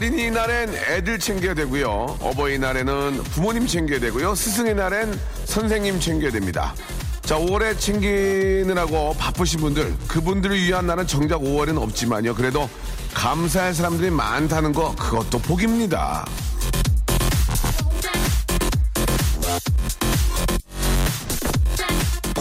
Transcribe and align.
어린이날엔 0.00 0.74
애들 0.74 1.18
챙겨야 1.18 1.52
되고요. 1.52 2.16
어버이날에는 2.20 3.22
부모님 3.34 3.66
챙겨야 3.66 4.00
되고요. 4.00 4.34
스승의 4.34 4.74
날엔 4.74 5.20
선생님 5.44 6.00
챙겨야 6.00 6.30
됩니다. 6.30 6.74
자, 7.20 7.36
5월에 7.36 7.78
챙기느라고 7.78 9.14
바쁘신 9.18 9.60
분들, 9.60 9.94
그분들을 10.08 10.56
위한 10.56 10.86
날은 10.86 11.06
정작 11.06 11.42
5월에는 11.42 11.82
없지만요. 11.82 12.34
그래도 12.34 12.66
감사할 13.12 13.74
사람들이 13.74 14.10
많다는 14.10 14.72
거, 14.72 14.94
그것도 14.96 15.38
복입니다. 15.40 16.24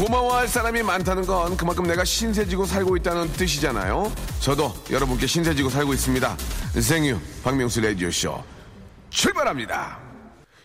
고마워할 0.09 0.47
사람이 0.47 0.81
많다는 0.81 1.23
건 1.27 1.55
그만큼 1.55 1.85
내가 1.85 2.03
신세지고 2.03 2.65
살고 2.65 2.97
있다는 2.97 3.31
뜻이잖아요. 3.33 4.11
저도 4.39 4.73
여러분께 4.89 5.27
신세지고 5.27 5.69
살고 5.69 5.93
있습니다. 5.93 6.35
Thank 6.81 7.05
you 7.05 7.19
박명수 7.43 7.79
라디오쇼 7.81 8.43
출발합니다. 9.11 9.99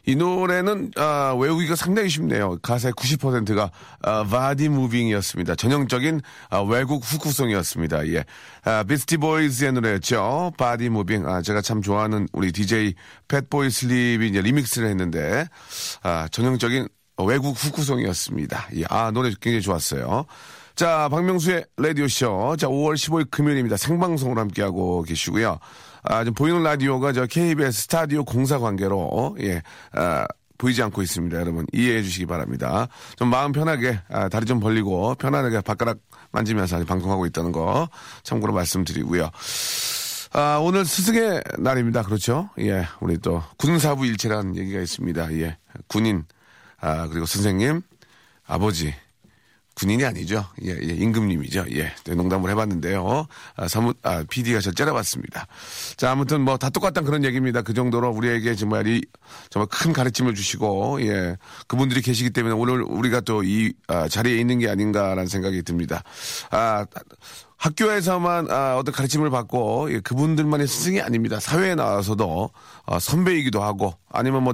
이 0.07 0.17
노래는 0.17 0.93
아, 0.97 1.37
외우기가 1.39 1.77
상당히 1.77 2.09
쉽네요. 2.09 2.57
가사의 2.63 2.95
90%가 2.95 3.71
아, 4.01 4.25
body 4.25 4.71
moving이었습니다. 4.71 5.57
전형적인 5.57 6.23
아, 6.49 6.61
외국 6.61 7.03
hook 7.05 7.24
song이었습니다. 7.24 8.09
예, 8.15 8.25
아, 8.65 8.83
Beastie 8.85 9.19
Boys의 9.19 9.73
노래였죠. 9.73 10.53
Body 10.57 10.89
moving. 10.89 11.27
아, 11.29 11.43
제가 11.43 11.61
참 11.61 11.83
좋아하는 11.83 12.29
우리 12.33 12.51
DJ 12.51 12.95
Fatboy 13.29 13.69
Slim이 13.69 14.29
이제 14.29 14.41
리믹스를 14.41 14.89
했는데 14.89 15.47
아, 16.03 16.29
전형적인 16.31 16.89
외국 17.19 17.57
hook 17.57 17.77
song이었습니다. 17.77 18.69
예, 18.77 18.85
아 18.89 19.11
노래 19.11 19.31
굉장히 19.41 19.61
좋았어요. 19.63 20.27
자, 20.75 21.09
박명수의 21.09 21.65
라디오쇼. 21.77 22.57
자, 22.59 22.67
5월 22.67 22.95
15일 22.95 23.31
금요일입니다. 23.31 23.77
생방송으로 23.77 24.41
함께하고 24.41 25.03
계시고요. 25.03 25.59
아, 26.03 26.25
좀 26.25 26.35
보이는 26.35 26.63
라디오가 26.65 27.13
저 27.13 27.27
KBS 27.27 27.83
스타디오 27.83 28.25
공사 28.25 28.59
관계로, 28.59 29.37
예, 29.41 29.63
아, 29.93 30.27
보이지 30.59 30.83
않고 30.83 31.03
있습니다. 31.03 31.39
여러분, 31.39 31.65
이해해 31.73 32.03
주시기 32.03 32.27
바랍니다. 32.27 32.89
좀 33.17 33.29
마음 33.29 33.53
편하게, 33.53 34.01
아, 34.09 34.29
다리 34.29 34.47
좀 34.47 34.59
벌리고, 34.59 35.15
편안하게 35.15 35.61
바깥락 35.61 35.99
만지면서 36.33 36.85
방송하고 36.85 37.25
있다는 37.27 37.53
거 37.53 37.89
참고로 38.25 38.53
말씀드리고요. 38.53 39.31
아, 40.33 40.59
오늘 40.61 40.85
스승의 40.85 41.43
날입니다. 41.59 42.03
그렇죠? 42.03 42.51
예, 42.59 42.85
우리 42.99 43.17
또 43.19 43.45
군사부 43.59 44.07
일체라는 44.07 44.57
얘기가 44.57 44.81
있습니다. 44.81 45.33
예, 45.35 45.57
군인, 45.87 46.25
아, 46.85 47.09
그리고 47.09 47.25
선생님, 47.25 47.81
아버지, 48.47 48.95
군인이 49.75 50.05
아니죠. 50.05 50.45
예, 50.65 50.71
예, 50.71 50.95
임금님이죠. 50.95 51.65
예, 51.73 51.93
네, 52.05 52.15
농담을 52.15 52.51
해봤는데요. 52.51 53.27
아, 53.57 53.69
사무, 53.69 53.95
아, 54.03 54.23
PD가 54.29 54.61
저 54.61 54.71
째려봤습니다. 54.71 55.47
자, 55.97 56.11
아무튼 56.13 56.43
뭐 56.43 56.59
다 56.59 56.69
똑같단 56.69 57.05
그런 57.05 57.25
얘기입니다. 57.25 57.63
그 57.63 57.73
정도로 57.73 58.11
우리에게 58.11 58.55
정말 58.55 58.87
이, 58.87 59.01
정말 59.49 59.67
큰 59.71 59.95
가르침을 59.95 60.35
주시고, 60.35 61.01
예, 61.07 61.37
그분들이 61.69 62.03
계시기 62.03 62.31
때문에 62.31 62.55
오늘 62.55 62.83
우리가 62.83 63.23
또 63.23 63.43
이, 63.43 63.73
아, 63.89 64.07
자리에 64.07 64.37
있는 64.39 64.59
게 64.59 64.69
아닌가라는 64.69 65.27
생각이 65.27 65.63
듭니다. 65.63 66.03
아, 66.51 66.85
학교에서만 67.57 68.51
아, 68.51 68.77
어떤 68.77 68.95
가르침을 68.95 69.31
받고 69.31 69.91
예, 69.91 70.01
그분들만의 70.01 70.67
스승이 70.69 71.01
아닙니다. 71.01 71.41
사회에 71.41 71.75
나와서도 71.75 72.51
아, 72.85 72.99
선배이기도 72.99 73.63
하고 73.63 73.95
아니면 74.11 74.43
뭐 74.43 74.53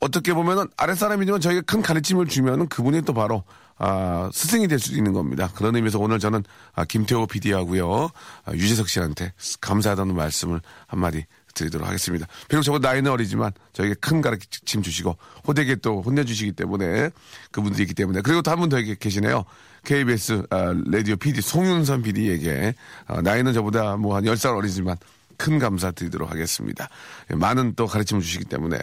어떻게 0.00 0.32
보면은 0.32 0.66
아랫사람이지만 0.76 1.40
저희가 1.40 1.62
큰 1.62 1.82
가르침을 1.82 2.26
주면은 2.26 2.68
그분이 2.68 3.02
또 3.02 3.12
바로 3.14 3.42
아, 3.78 4.28
스승이 4.32 4.66
될 4.68 4.78
수도 4.78 4.96
있는 4.96 5.12
겁니다. 5.12 5.50
그런 5.54 5.74
의미에서 5.76 5.98
오늘 5.98 6.18
저는 6.18 6.44
아, 6.74 6.84
김태호 6.84 7.26
PD하고요. 7.26 8.10
아, 8.44 8.52
유재석 8.52 8.88
씨한테 8.88 9.32
감사하다는 9.60 10.14
말씀을 10.14 10.60
한마디 10.86 11.24
드리도록 11.54 11.86
하겠습니다. 11.88 12.26
비록 12.48 12.62
저보다 12.62 12.90
나이는 12.90 13.10
어리지만 13.10 13.50
저에게 13.72 13.94
큰 14.00 14.20
가르침 14.20 14.82
주시고 14.82 15.16
호되게 15.46 15.76
또 15.76 16.02
혼내주시기 16.02 16.52
때문에 16.52 17.10
그분들이 17.50 17.82
있기 17.84 17.94
때문에 17.94 18.20
그리고 18.22 18.42
또 18.42 18.50
한 18.52 18.58
분 18.60 18.68
더 18.68 18.76
계시네요. 18.98 19.44
KBS 19.84 20.44
아, 20.50 20.74
라디오 20.86 21.16
PD 21.16 21.40
송윤선 21.40 22.02
PD에게 22.02 22.74
아, 23.06 23.20
나이는 23.22 23.52
저보다 23.52 23.96
뭐 23.96 24.16
한 24.16 24.24
10살 24.24 24.56
어리지만 24.56 24.96
큰 25.36 25.58
감사 25.60 25.92
드리도록 25.92 26.30
하겠습니다. 26.32 26.88
예, 27.30 27.36
많은 27.36 27.74
또 27.76 27.86
가르침을 27.86 28.22
주시기 28.22 28.44
때문에 28.46 28.76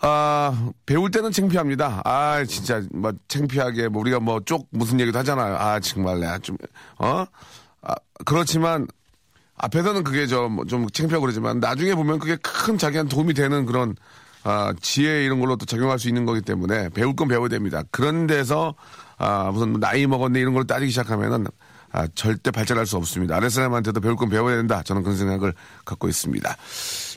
아, 0.00 0.70
배울 0.86 1.10
때는 1.10 1.32
창피합니다. 1.32 2.02
아, 2.04 2.44
진짜, 2.44 2.82
뭐, 2.92 3.12
창피하게, 3.26 3.88
뭐, 3.88 4.00
우리가 4.02 4.20
뭐, 4.20 4.40
쪽 4.44 4.68
무슨 4.70 5.00
얘기도 5.00 5.18
하잖아요. 5.18 5.56
아, 5.56 5.80
정말, 5.80 6.20
내가 6.20 6.38
좀, 6.38 6.56
어? 6.98 7.24
아, 7.82 7.94
그렇지만, 8.24 8.86
앞에서는 9.56 10.04
그게 10.04 10.28
좀, 10.28 10.52
뭐좀 10.52 10.88
창피하고 10.90 11.22
그러지만, 11.22 11.58
나중에 11.58 11.94
보면 11.94 12.20
그게 12.20 12.36
큰 12.36 12.78
자기한테 12.78 13.12
도움이 13.12 13.34
되는 13.34 13.66
그런, 13.66 13.96
아, 14.44 14.72
지혜 14.80 15.24
이런 15.24 15.40
걸로 15.40 15.56
또 15.56 15.66
적용할 15.66 15.98
수 15.98 16.06
있는 16.06 16.24
거기 16.24 16.42
때문에, 16.42 16.90
배울 16.90 17.16
건 17.16 17.26
배워야 17.26 17.48
됩니다. 17.48 17.82
그런 17.90 18.28
데서, 18.28 18.76
아, 19.16 19.50
무슨 19.52 19.80
나이 19.80 20.06
먹었네 20.06 20.38
이런 20.38 20.54
걸 20.54 20.64
따지기 20.64 20.90
시작하면은, 20.92 21.46
아, 21.90 22.06
절대 22.14 22.50
발전할 22.50 22.86
수 22.86 22.96
없습니다. 22.96 23.36
아랫사람한테도 23.36 24.00
배울 24.00 24.16
건 24.16 24.28
배워야 24.28 24.56
된다. 24.56 24.82
저는 24.82 25.02
그런 25.02 25.16
생각을 25.16 25.54
갖고 25.84 26.08
있습니다. 26.08 26.56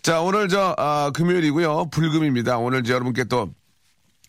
자, 0.01 0.21
오늘 0.21 0.47
저, 0.47 0.73
아, 0.77 1.11
금요일이고요. 1.13 1.89
불금입니다. 1.91 2.57
오늘 2.57 2.83
저 2.83 2.93
여러분께 2.93 3.25
또, 3.25 3.49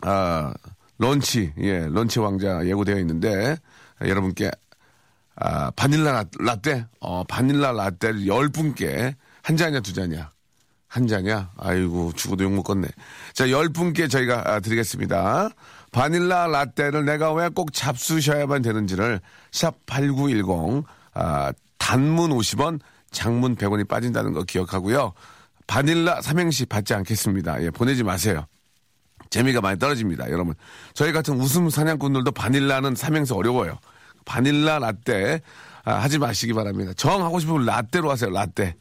아, 0.03 0.53
런치, 0.99 1.53
예, 1.59 1.87
런치 1.89 2.19
왕자 2.19 2.67
예고되어 2.67 2.99
있는데, 2.99 3.57
아, 3.99 4.09
여러분께, 4.09 4.51
아, 5.37 5.71
바닐라 5.73 6.25
라떼, 6.39 6.87
어, 7.01 7.25
바닐라 7.25 7.73
라떼를 7.73 8.27
열 8.27 8.49
분께 8.49 9.17
한 9.43 9.57
잔이냐, 9.57 9.81
두 9.81 9.93
잔이냐? 9.93 10.31
한 10.89 11.07
잔이야? 11.07 11.53
아이고, 11.57 12.13
죽어도 12.15 12.45
욕 12.45 12.53
먹겠네. 12.53 12.89
자, 13.33 13.51
열 13.51 13.71
분께 13.71 14.09
저희가 14.09 14.53
아, 14.53 14.61
드리겠습니다. 14.61 15.51
바닐라 15.93 16.47
라떼를 16.47 17.05
내가 17.05 17.33
왜 17.33 17.49
꼭 17.51 17.73
잡수셔야만 17.73 18.63
되는지를 18.63 19.21
샵 19.53 19.75
8910, 19.87 20.85
아, 21.15 21.53
단문 21.79 22.31
50원, 22.31 22.81
장문 23.11 23.57
100원이 23.57 23.87
빠진다는 23.87 24.33
거 24.33 24.43
기억하고요. 24.43 25.13
바닐라 25.67 26.21
삼행시 26.23 26.67
받지 26.67 26.95
않겠습니다. 26.95 27.63
예, 27.63 27.71
보내지 27.71 28.03
마세요. 28.05 28.47
재미가 29.31 29.61
많이 29.61 29.79
떨어집니다, 29.79 30.31
여러분. 30.31 30.55
저희 30.95 31.13
같은 31.13 31.35
웃음 31.39 31.69
사냥꾼들도 31.71 32.33
바닐라는 32.33 32.95
삼행시 32.95 33.33
어려워요. 33.35 33.79
바닐라 34.25 34.79
라떼 34.79 35.41
아, 35.85 35.95
하지 35.95 36.19
마시기 36.19 36.53
바랍니다. 36.53 36.93
정 36.97 37.25
하고 37.25 37.41
싶으면 37.41 37.65
라떼로 37.67 38.09
하세요. 38.11 38.31
라떼. 38.31 38.77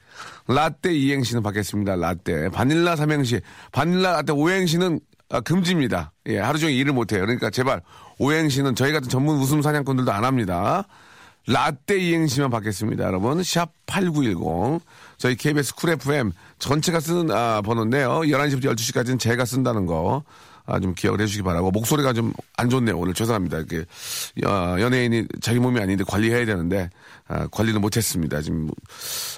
라떼 0.47 0.93
이행시는 0.93 1.41
받겠습니다. 1.41 1.95
라떼. 1.95 2.49
바닐라 2.49 2.95
삼행시. 2.95 3.41
바닐라 3.71 4.11
라떼 4.11 4.33
오행시는 4.33 4.99
아, 5.31 5.39
금지입니다. 5.39 6.11
예, 6.27 6.39
하루 6.39 6.59
종일 6.59 6.75
일을 6.77 6.93
못해요. 6.93 7.21
그러니까 7.21 7.49
제발 7.49 7.81
오행시는 8.19 8.75
저희 8.75 8.91
같은 8.91 9.09
전문 9.09 9.37
웃음 9.37 9.61
사냥꾼들도 9.61 10.11
안 10.11 10.23
합니다. 10.25 10.83
라떼 11.47 11.97
이행시만 11.97 12.49
받겠습니다, 12.51 13.03
여러분. 13.05 13.41
샵 13.43 13.71
8910. 13.87 14.81
저희 15.17 15.35
KBS 15.35 15.75
쿨 15.75 15.89
FM 15.91 16.31
전체가 16.59 16.99
쓰는 16.99 17.31
아, 17.31 17.61
번호인데요. 17.61 18.21
11시부터 18.21 18.65
12시까지는 18.75 19.19
제가 19.19 19.45
쓴다는 19.45 19.85
거. 19.85 20.23
아, 20.67 20.79
좀 20.79 20.93
기억을 20.93 21.19
해주시기 21.21 21.43
바라고. 21.43 21.71
목소리가 21.71 22.13
좀 22.13 22.33
안 22.57 22.69
좋네요. 22.69 22.95
오늘 22.95 23.15
죄송합니다. 23.15 23.57
이렇게, 23.57 23.85
어, 24.45 24.75
연예인이 24.79 25.25
자기 25.41 25.57
몸이 25.57 25.79
아닌데 25.79 26.03
관리해야 26.07 26.45
되는데, 26.45 26.91
아, 27.27 27.47
관리를 27.47 27.79
못했습니다. 27.79 28.39
지금, 28.43 28.69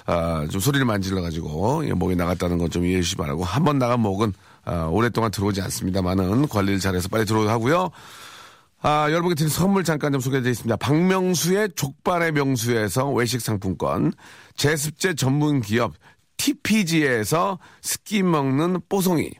아, 0.04 0.46
좀 0.50 0.60
소리를 0.60 0.84
많이 0.84 1.12
질러가지고, 1.12 1.84
목이 1.94 2.16
나갔다는 2.16 2.58
건 2.58 2.68
좀 2.68 2.84
이해해 2.84 3.00
주시기 3.00 3.16
바라고. 3.16 3.42
한 3.44 3.64
번 3.64 3.78
나간 3.78 4.00
목은, 4.00 4.34
아, 4.64 4.86
오랫동안 4.86 5.30
들어오지 5.30 5.60
않습니다만은 5.60 6.48
관리를 6.48 6.80
잘해서 6.80 7.08
빨리 7.08 7.24
들어오도록 7.24 7.52
하고요. 7.52 7.90
아, 8.82 9.06
여러분께 9.10 9.34
드린 9.34 9.48
선물 9.48 9.82
잠깐 9.82 10.12
좀 10.12 10.20
소개해 10.20 10.42
드리겠습니다. 10.42 10.76
박명수의 10.76 11.70
족발의 11.74 12.32
명수에서 12.32 13.10
외식 13.10 13.40
상품권, 13.40 14.12
제습제 14.56 15.14
전문 15.14 15.62
기업 15.62 15.94
TPG에서 16.36 17.58
습기 17.80 18.22
먹는 18.22 18.80
뽀송이, 18.88 19.30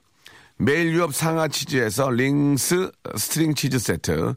매일 0.56 0.94
유업 0.94 1.14
상하 1.14 1.48
치즈에서 1.48 2.10
링스 2.10 2.90
스트링 3.16 3.54
치즈 3.54 3.78
세트, 3.78 4.34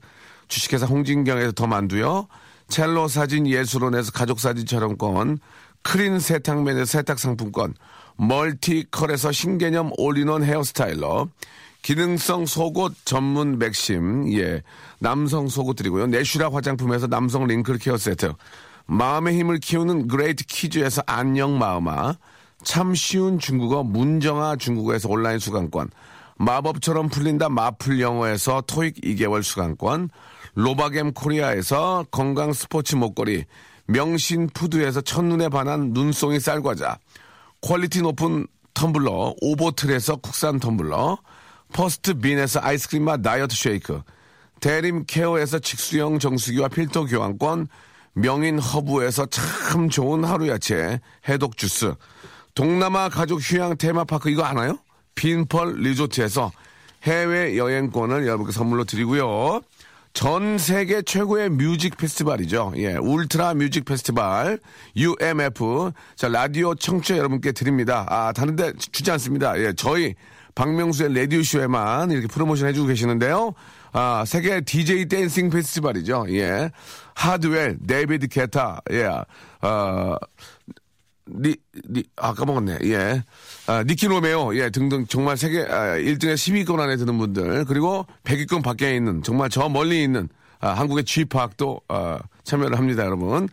주식회사 0.49 0.85
홍진경에서 0.85 1.53
더 1.53 1.67
만두요, 1.67 2.27
첼로 2.67 3.07
사진 3.07 3.47
예술원에서 3.47 4.11
가족 4.11 4.41
사진 4.41 4.65
촬영권, 4.65 5.39
크린 5.83 6.19
세탁맨의 6.19 6.85
세탁 6.85 7.17
상품권, 7.17 7.73
멀티컬에서 8.17 9.31
신개념 9.31 9.91
all-in-one 9.97 10.43
hair 10.43 10.75
styler, 10.75 11.29
기능성 11.81 12.45
속옷 12.45 13.05
전문 13.05 13.59
맥심, 13.59 14.31
예, 14.37 14.61
남성 14.99 15.47
속옷들이고요. 15.47 16.07
내슈라 16.07 16.49
화장품에서 16.51 17.07
남성 17.07 17.45
wrinkle 17.47 17.77
care 17.77 17.97
세트, 17.97 18.33
마음의 18.87 19.37
힘을 19.37 19.59
키우는 19.59 20.07
그레이트 20.07 20.43
키즈에서 20.45 21.03
안녕 21.05 21.57
마음아, 21.57 22.15
참 22.63 22.95
쉬운 22.95 23.39
중국어 23.39 23.83
문정아 23.83 24.55
중국어에서 24.57 25.07
온라인 25.09 25.39
수강권, 25.39 25.89
마법처럼 26.39 27.09
풀린다 27.09 27.49
마풀 27.49 27.99
영어에서 27.99 28.63
토익 28.67 28.95
2개월 29.01 29.43
수강권, 29.43 30.09
로바겜 30.55 31.13
코리아에서 31.13 32.05
건강 32.09 32.51
스포츠 32.53 32.95
목걸이, 32.95 33.45
명신 33.85 34.49
푸드에서 34.53 35.01
첫눈에 35.01 35.49
반한 35.49 35.91
눈송이 35.93 36.39
쌀과자, 36.39 36.97
quality 37.61 38.01
높은 38.01 38.47
텀블러, 38.73 39.35
오보틀에서 39.41 40.17
국산 40.17 40.59
텀블러, 40.59 41.17
퍼스트 41.73 42.13
빈에서 42.15 42.59
아이스크림 42.61 43.03
맛 43.03 43.21
다이어트 43.21 43.55
쉐이크, 43.55 44.01
대림 44.59 45.05
케어에서 45.07 45.59
직수형 45.59 46.19
정수기와 46.19 46.67
필터 46.67 47.05
교환권, 47.05 47.67
명인 48.13 48.59
허브에서 48.59 49.27
참 49.27 49.89
좋은 49.89 50.23
하루 50.23 50.47
야채, 50.47 50.99
해독 51.27 51.57
주스, 51.57 51.93
동남아 52.55 53.09
가족 53.09 53.39
휴양 53.39 53.77
테마파크 53.77 54.29
이거 54.29 54.43
아나요? 54.43 54.79
빈펄 55.15 55.77
리조트에서 55.81 56.51
해외 57.03 57.57
여행권을 57.57 58.25
여러분께 58.25 58.51
선물로 58.51 58.83
드리고요. 58.83 59.61
전 60.17 60.57
세계 60.57 61.03
최고의 61.03 61.51
뮤직 61.51 61.95
페스티벌이죠. 61.95 62.73
예, 62.77 62.95
울트라 62.95 63.53
뮤직 63.53 63.85
페스티벌 63.85 64.59
UMF. 64.95 65.91
자, 66.15 66.27
라디오 66.27 66.73
청취자 66.73 67.19
여러분께 67.19 67.51
드립니다. 67.51 68.03
아, 68.09 68.33
다른 68.33 68.55
데 68.55 68.73
주지 68.79 69.11
않습니다. 69.11 69.55
예, 69.59 69.73
저희 69.73 70.15
박명수의 70.55 71.13
라디오 71.13 71.43
쇼에만 71.43 72.09
이렇게 72.09 72.25
프로모션 72.25 72.67
해주고 72.69 72.87
계시는데요. 72.87 73.53
아, 73.91 74.23
세계 74.25 74.61
DJ 74.61 75.05
댄싱 75.05 75.51
페스티벌이죠. 75.51 76.25
예, 76.29 76.71
하드웰, 77.13 77.75
데이비드 77.87 78.27
게타, 78.27 78.81
예, 78.93 79.05
어, 79.61 80.15
니, 81.29 81.55
니, 81.89 82.03
아, 82.15 82.33
까먹었네. 82.33 82.79
예. 82.83 83.23
아, 83.67 83.83
니키 83.83 84.07
로메오, 84.07 84.55
예, 84.55 84.69
등등 84.69 85.05
정말 85.07 85.37
세계, 85.37 85.61
아, 85.61 85.97
1등에 85.97 86.35
10위권 86.35 86.79
안에 86.79 86.95
드는 86.97 87.17
분들, 87.17 87.65
그리고 87.65 88.05
100위권 88.23 88.63
밖에 88.63 88.95
있는, 88.95 89.21
정말 89.23 89.49
저 89.49 89.67
멀리 89.69 90.03
있는, 90.03 90.29
아, 90.59 90.69
한국의 90.69 91.03
G파크도, 91.03 91.81
아, 91.89 92.19
참여를 92.43 92.77
합니다, 92.77 93.03
여러분. 93.03 93.49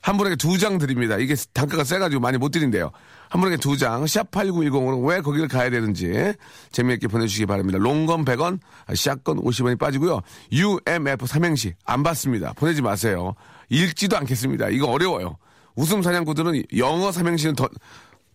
한 0.00 0.16
분에게 0.16 0.36
두 0.36 0.56
장 0.58 0.78
드립니다. 0.78 1.18
이게 1.18 1.34
단가가 1.52 1.84
세가지고 1.84 2.20
많이 2.20 2.38
못 2.38 2.50
드린대요. 2.50 2.90
한 3.28 3.40
분에게 3.40 3.58
두 3.58 3.76
장, 3.76 4.04
샵8910으로 4.04 5.06
왜 5.06 5.20
거기를 5.20 5.48
가야 5.48 5.70
되는지 5.70 6.32
재미있게 6.72 7.08
보내주시기 7.08 7.46
바랍니다. 7.46 7.78
롱건 7.78 8.24
100원, 8.24 8.58
샷건 8.94 9.42
50원이 9.42 9.78
빠지고요. 9.78 10.20
UMF 10.52 11.26
삼행시 11.26 11.74
안 11.84 12.02
받습니다. 12.02 12.54
보내지 12.54 12.80
마세요. 12.80 13.34
읽지도 13.68 14.16
않겠습니다. 14.16 14.70
이거 14.70 14.86
어려워요. 14.86 15.36
웃음 15.78 16.02
사냥꾼들은 16.02 16.64
영어 16.76 17.12
삼행시는 17.12 17.54
더, 17.54 17.68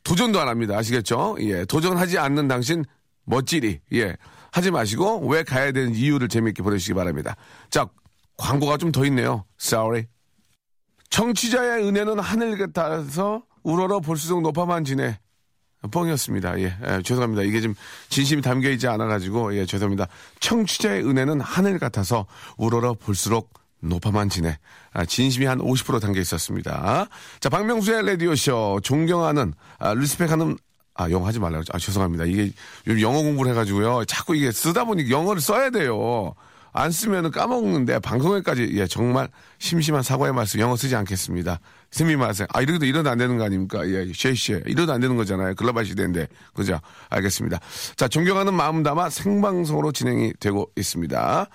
도전도 0.06 0.40
안 0.40 0.48
합니다. 0.48 0.78
아시겠죠? 0.78 1.36
예. 1.42 1.66
도전하지 1.66 2.18
않는 2.18 2.48
당신 2.48 2.86
멋지리. 3.25 3.81
예. 3.94 4.16
하지 4.54 4.72
마시고 4.72 5.28
왜 5.28 5.44
가야 5.44 5.74
되는 5.74 5.94
이유를 5.94 6.30
재미있게 6.30 6.63
보내주시기 6.63 6.94
바랍니다. 6.94 7.36
자, 7.69 7.86
광고가 8.38 8.78
좀 8.78 8.94
더 8.94 9.06
있네요. 9.07 9.44
Sorry. 9.60 10.06
청취자의 11.10 11.86
은혜는 11.86 12.19
하늘 12.19 12.57
같아서 12.57 13.44
우러러 13.62 14.00
볼수록 14.00 14.42
높아만 14.42 14.86
지네. 14.86 15.19
뻥이었습니다. 15.92 16.60
예, 16.62 16.78
예, 16.88 17.01
죄송합니다. 17.04 17.44
이게 17.44 17.60
좀 17.60 17.75
진심이 18.07 18.42
담겨 18.42 18.69
있지 18.69 18.88
않아 18.88 19.06
가지고, 19.06 19.54
예, 19.57 19.66
죄송합니다. 19.66 20.07
청취자의 20.40 21.06
은혜는 21.06 21.42
하늘 21.42 21.78
같아서 21.78 22.25
우러러 22.56 22.94
볼수록 22.94 23.51
높아만 23.81 24.30
지네. 24.30 24.57
아, 24.94 25.06
진심이 25.06 25.45
한 25.45 25.60
50% 25.60 26.01
담겨 26.01 26.19
있었습니다. 26.19 27.07
자, 27.40 27.50
박명수의 27.50 28.06
라디오쇼. 28.06 28.81
존경하는, 28.84 29.54
아, 29.80 29.94
리스펙하는, 29.94 30.57
아, 30.95 31.10
영어 31.10 31.25
하지 31.25 31.40
말라고. 31.40 31.63
아, 31.74 31.80
죄송합니다. 31.80 32.25
이게 32.25 32.51
영어 33.01 33.22
공부를 33.22 33.51
해가지고요. 33.51 34.06
자꾸 34.06 34.36
이게 34.36 34.51
쓰다 34.51 34.84
보니 34.86 35.10
영어를 35.10 35.42
써야 35.42 35.69
돼요. 35.72 36.36
안 36.74 36.92
쓰면은 36.92 37.31
까먹는데 37.31 38.00
방송에까지 38.00 38.72
예 38.74 38.88
정말 38.88 39.30
심심한 39.60 40.02
사과의 40.02 40.34
말씀 40.34 40.60
영어 40.60 40.75
쓰지 40.75 40.96
않겠습니다. 40.96 41.60
스미 41.92 42.16
마세요. 42.16 42.48
아 42.52 42.62
이러도 42.62 42.86
이러도 42.86 43.10
안 43.10 43.18
되는 43.20 43.38
거 43.38 43.44
아닙니까? 43.46 43.88
예, 43.88 44.12
쉐이쉐 44.12 44.64
이러도 44.66 44.92
안 44.92 45.00
되는 45.00 45.16
거잖아요. 45.16 45.54
글로벌 45.56 45.86
시대인데 45.86 46.28
그죠? 46.56 46.80
알겠습니다. 47.10 47.60
자 47.96 48.08
존경하는 48.08 48.54
마음 48.56 48.81
담아 48.81 49.10
생방송으로 49.12 49.92
진행이 49.92 50.34
되고 50.40 50.70
있습니다. 50.75 51.48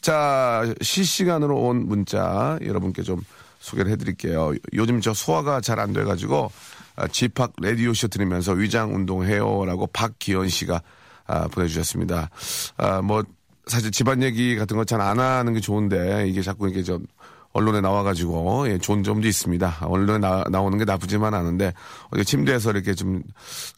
자 0.00 0.74
실시간으로 0.80 1.56
온 1.56 1.86
문자 1.86 2.58
여러분께 2.62 3.02
좀 3.02 3.20
소개를 3.60 3.92
해드릴게요. 3.92 4.54
요즘 4.74 5.00
저 5.00 5.14
소화가 5.14 5.60
잘 5.60 5.78
안 5.78 5.92
돼가지고 5.92 6.50
아, 6.96 7.06
집합 7.08 7.52
라디오 7.60 7.92
쇼 7.94 8.08
들으면서 8.08 8.52
위장 8.52 8.94
운동해요라고 8.94 9.88
박기현 9.88 10.48
씨가 10.48 10.82
아, 11.26 11.48
보내주셨습니다. 11.48 12.30
아, 12.78 13.02
뭐 13.02 13.22
사실 13.66 13.90
집안 13.90 14.22
얘기 14.22 14.56
같은 14.56 14.76
거 14.76 14.84
잘 14.84 15.00
안 15.00 15.18
하는 15.18 15.52
게 15.54 15.60
좋은데 15.60 16.28
이게 16.28 16.42
자꾸 16.42 16.68
이게 16.68 16.82
좀 16.82 17.04
언론에 17.52 17.80
나와가지고 17.80 18.68
예, 18.68 18.78
좋은 18.78 19.02
점도 19.02 19.26
있습니다. 19.26 19.78
언론에 19.82 20.18
나, 20.18 20.44
나오는 20.50 20.76
게 20.78 20.84
나쁘지만 20.84 21.32
않은데 21.34 21.72
어디 22.10 22.24
침대에서 22.24 22.70
이렇게 22.70 22.94
좀 22.94 23.22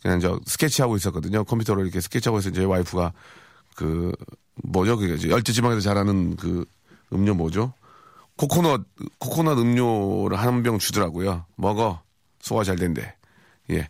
그냥 0.02 0.20
저 0.20 0.38
스케치하고 0.46 0.96
있었거든요. 0.96 1.44
컴퓨터로 1.44 1.82
이렇게 1.82 2.00
스케치하고 2.00 2.40
있어 2.40 2.50
제 2.50 2.64
와이프가 2.64 3.12
그 3.76 4.12
뭐죠 4.64 4.96
그게 4.96 5.28
열대 5.30 5.52
지방에서 5.52 5.80
잘하는 5.80 6.36
그 6.36 6.64
음료 7.12 7.34
뭐죠? 7.34 7.72
코코넛 8.36 8.82
코코넛 9.18 9.58
음료를 9.58 10.38
한 10.38 10.62
병 10.62 10.78
주더라고요. 10.78 11.44
먹어 11.56 12.02
소화 12.40 12.64
잘 12.64 12.76
된대. 12.76 13.14
예. 13.70 13.88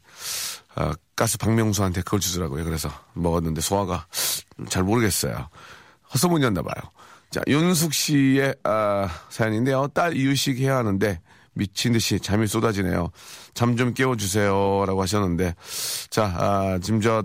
아, 0.74 0.92
가스 1.16 1.38
박명수한테 1.38 2.02
그걸 2.02 2.20
주더라고요. 2.20 2.64
그래서 2.64 2.90
먹었는데 3.14 3.60
소화가 3.62 4.06
잘 4.68 4.82
모르겠어요. 4.84 5.48
헛소문이었나 6.14 6.62
봐요. 6.62 6.90
자, 7.30 7.40
윤숙 7.46 7.92
씨의 7.92 8.54
아, 8.64 9.08
사연인데요. 9.28 9.88
딸 9.88 10.16
이유식 10.16 10.58
해야 10.58 10.76
하는데 10.78 11.20
미친 11.52 11.92
듯이 11.92 12.18
잠이 12.20 12.46
쏟아지네요. 12.46 13.10
잠 13.54 13.76
좀 13.76 13.92
깨워주세요라고 13.92 15.02
하셨는데 15.02 15.54
자, 16.10 16.24
아, 16.36 16.78
지금 16.80 17.00
저 17.00 17.22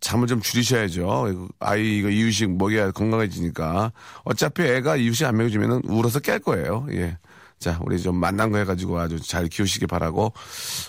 잠을 0.00 0.26
좀 0.28 0.40
줄이셔야죠. 0.40 1.48
아이 1.58 1.98
이거 1.98 2.08
이유식 2.10 2.56
먹여야 2.56 2.92
건강해지니까 2.92 3.92
어차피 4.24 4.62
애가 4.62 4.96
이유식 4.96 5.26
안 5.26 5.36
먹여주면은 5.38 5.82
울어서 5.86 6.20
깰 6.20 6.42
거예요. 6.42 6.86
예. 6.92 7.18
자, 7.58 7.78
우리 7.82 7.98
좀 7.98 8.16
만난 8.16 8.52
거 8.52 8.58
해가지고 8.58 8.98
아주 9.00 9.18
잘 9.18 9.48
키우시기 9.48 9.86
바라고. 9.86 10.34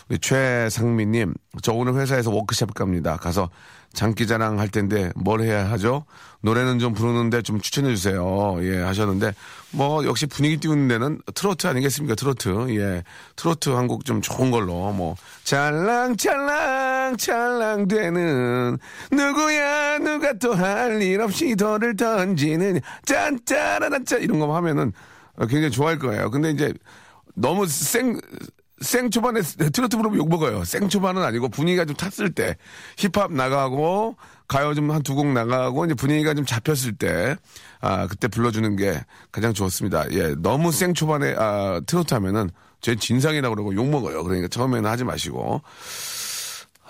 우리 0.09 0.19
최상민님, 0.19 1.33
저 1.61 1.71
오늘 1.71 1.95
회사에서 1.95 2.29
워크샵 2.29 2.73
갑니다. 2.73 3.15
가서 3.15 3.49
장기자랑 3.97 4.59
할 4.59 4.69
텐데 4.69 5.11
뭘 5.15 5.41
해야 5.41 5.69
하죠? 5.71 6.05
노래는 6.41 6.77
좀 6.77 6.93
부르는데 6.93 7.41
좀 7.41 7.59
추천해 7.59 7.89
주세요. 7.95 8.57
예, 8.61 8.77
하셨는데 8.83 9.33
뭐 9.71 10.05
역시 10.05 10.27
분위기 10.27 10.57
띄우는 10.57 10.87
데는 10.87 11.19
트로트 11.33 11.65
아니겠습니까? 11.65 12.13
트로트. 12.13 12.67
예. 12.79 13.03
트로트 13.35 13.69
한 13.71 13.87
곡 13.87 14.05
좀 14.05 14.21
좋은 14.21 14.51
걸로 14.51 14.91
뭐 14.91 15.15
찰랑찰랑 15.43 17.17
찰랑되는 17.17 18.77
누구야 19.11 19.97
누가 19.99 20.33
또 20.33 20.53
할 20.53 21.01
일 21.01 21.19
없이 21.21 21.55
돌을 21.55 21.95
던지는 21.97 22.79
짠짜라란짜 23.05 24.17
이런 24.17 24.37
거 24.39 24.55
하면은 24.57 24.93
굉장히 25.39 25.71
좋아할 25.71 25.97
거예요. 25.97 26.29
근데 26.29 26.51
이제 26.51 26.71
너무 27.33 27.65
생 27.65 28.19
생초반에 28.79 29.41
트로트 29.41 29.97
부르면 29.97 30.17
욕먹어요. 30.19 30.63
생초반은 30.63 31.23
아니고 31.23 31.49
분위기가 31.49 31.85
좀 31.85 31.95
탔을 31.95 32.31
때 32.31 32.55
힙합 32.97 33.31
나가고 33.33 34.15
가요 34.47 34.73
좀 34.73 34.89
한 34.91 35.01
두 35.03 35.15
곡 35.15 35.27
나가고 35.27 35.85
이제 35.85 35.93
분위기가 35.93 36.33
좀 36.33 36.45
잡혔을 36.45 36.93
때 36.93 37.35
아, 37.81 38.07
그때 38.07 38.27
불러주는 38.27 38.75
게 38.75 39.03
가장 39.31 39.53
좋습니다. 39.53 40.05
예, 40.11 40.35
너무 40.37 40.71
생초반에 40.71 41.35
아, 41.37 41.81
트로트 41.85 42.13
하면은 42.13 42.49
제 42.79 42.95
진상이라고 42.95 43.55
그러고 43.55 43.73
욕먹어요. 43.75 44.23
그러니까 44.23 44.47
처음에는 44.47 44.89
하지 44.89 45.03
마시고. 45.03 45.61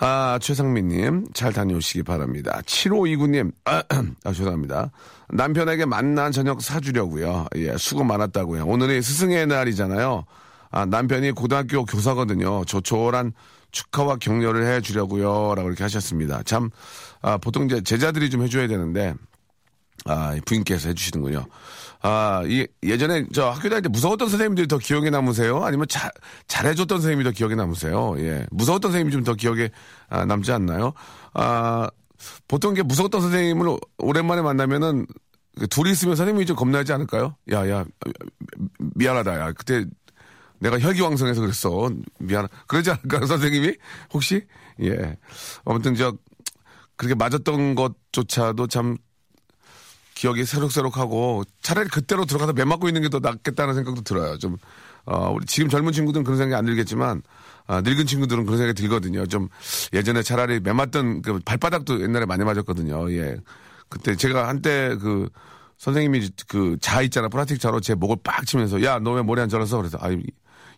아, 0.00 0.38
최상민님, 0.40 1.26
잘 1.34 1.52
다녀오시기 1.52 2.04
바랍니다. 2.04 2.60
7529님, 2.66 3.50
아, 3.64 3.82
아, 4.24 4.32
죄송합니다. 4.32 4.92
남편에게 5.30 5.86
만난 5.86 6.30
저녁 6.30 6.62
사주려고요. 6.62 7.46
예, 7.56 7.76
수고 7.76 8.04
많았다고요. 8.04 8.64
오늘이 8.64 9.02
스승의 9.02 9.48
날이잖아요. 9.48 10.24
아, 10.70 10.84
남편이 10.86 11.32
고등학교 11.32 11.84
교사거든요. 11.84 12.64
조촐한 12.64 13.32
축하와 13.70 14.16
격려를 14.16 14.66
해 14.66 14.80
주려고요. 14.80 15.54
라고 15.54 15.68
이렇게 15.68 15.82
하셨습니다. 15.84 16.42
참, 16.44 16.70
아, 17.20 17.36
보통 17.38 17.66
이제 17.66 17.80
제자들이 17.82 18.30
좀 18.30 18.42
해줘야 18.42 18.66
되는데, 18.66 19.14
아, 20.06 20.36
부인께서 20.46 20.88
해주시는군요. 20.88 21.44
아, 22.00 22.42
이, 22.46 22.66
예전에 22.82 23.26
저 23.32 23.50
학교 23.50 23.68
다닐 23.68 23.82
때 23.82 23.88
무서웠던 23.88 24.28
선생님들이 24.28 24.68
더 24.68 24.78
기억에 24.78 25.10
남으세요? 25.10 25.64
아니면 25.64 25.86
자, 25.88 26.10
잘해줬던 26.46 26.98
선생님이 27.00 27.24
더 27.24 27.30
기억에 27.32 27.56
남으세요? 27.56 28.14
예. 28.18 28.46
무서웠던 28.52 28.92
선생님이 28.92 29.12
좀 29.12 29.24
더 29.24 29.34
기억에 29.34 29.70
아, 30.08 30.24
남지 30.24 30.52
않나요? 30.52 30.92
아, 31.34 31.88
보통 32.46 32.74
게 32.74 32.82
무서웠던 32.82 33.20
선생님을 33.20 33.76
오랜만에 33.98 34.42
만나면은 34.42 35.06
그 35.58 35.66
둘이 35.66 35.90
있으면 35.90 36.14
선생님이 36.14 36.46
좀 36.46 36.54
겁나지 36.56 36.92
않을까요? 36.92 37.34
야, 37.50 37.68
야, 37.68 37.84
미안하다. 38.94 39.40
야, 39.40 39.52
그때 39.52 39.84
내가 40.60 40.78
혈기왕성해서 40.78 41.40
그랬어. 41.40 41.90
미안. 42.18 42.48
그러지 42.66 42.90
않을까요, 42.90 43.26
선생님이? 43.26 43.74
혹시? 44.12 44.44
예. 44.82 45.16
아무튼 45.64 45.94
저, 45.94 46.14
그렇게 46.96 47.14
맞았던 47.14 47.74
것조차도 47.74 48.66
참 48.66 48.96
기억이 50.14 50.44
새록새록하고 50.44 51.44
차라리 51.62 51.88
그때로 51.88 52.24
들어가서 52.24 52.52
매 52.52 52.64
맞고 52.64 52.88
있는 52.88 53.02
게 53.02 53.08
더 53.08 53.20
낫겠다는 53.20 53.74
생각도 53.74 54.02
들어요. 54.02 54.36
좀, 54.38 54.56
어, 55.04 55.30
우리 55.32 55.46
지금 55.46 55.68
젊은 55.68 55.92
친구들은 55.92 56.24
그런 56.24 56.38
생각이 56.38 56.58
안 56.58 56.64
들겠지만, 56.66 57.22
아, 57.68 57.80
늙은 57.82 58.06
친구들은 58.06 58.44
그런 58.44 58.58
생각이 58.58 58.80
들거든요. 58.80 59.26
좀 59.26 59.48
예전에 59.92 60.22
차라리 60.22 60.58
매 60.58 60.72
맞던 60.72 61.22
그 61.22 61.38
발바닥도 61.44 62.00
옛날에 62.02 62.26
많이 62.26 62.42
맞았거든요. 62.42 63.12
예. 63.12 63.36
그때 63.88 64.16
제가 64.16 64.48
한때 64.48 64.96
그 65.00 65.28
선생님이 65.76 66.30
그 66.48 66.76
자 66.80 67.00
있잖아. 67.02 67.28
플라스틱 67.28 67.60
자로 67.60 67.78
제 67.80 67.94
목을 67.94 68.16
빡 68.24 68.44
치면서 68.44 68.82
야, 68.82 68.98
너 68.98 69.12
왜 69.12 69.22
머리 69.22 69.40
안 69.40 69.48
자라서? 69.48 69.76
그래서 69.76 69.98
아, 70.00 70.10
이 70.10 70.20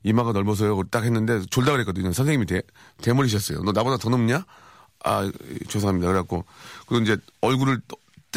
마가 0.05 0.33
넓어서요. 0.33 0.83
딱 0.91 1.05
했는데 1.05 1.41
졸다 1.51 1.73
그랬거든요. 1.73 2.13
선생님이 2.13 2.47
대, 2.47 2.63
대머리셨어요. 3.03 3.63
너 3.63 3.73
나보다 3.73 3.97
더 3.99 4.09
높냐? 4.09 4.45
아, 5.05 5.31
죄송합니다. 5.69 6.09
그래갖고, 6.09 6.45
그리고 6.87 7.03
이제 7.05 7.17
얼굴을 7.41 7.81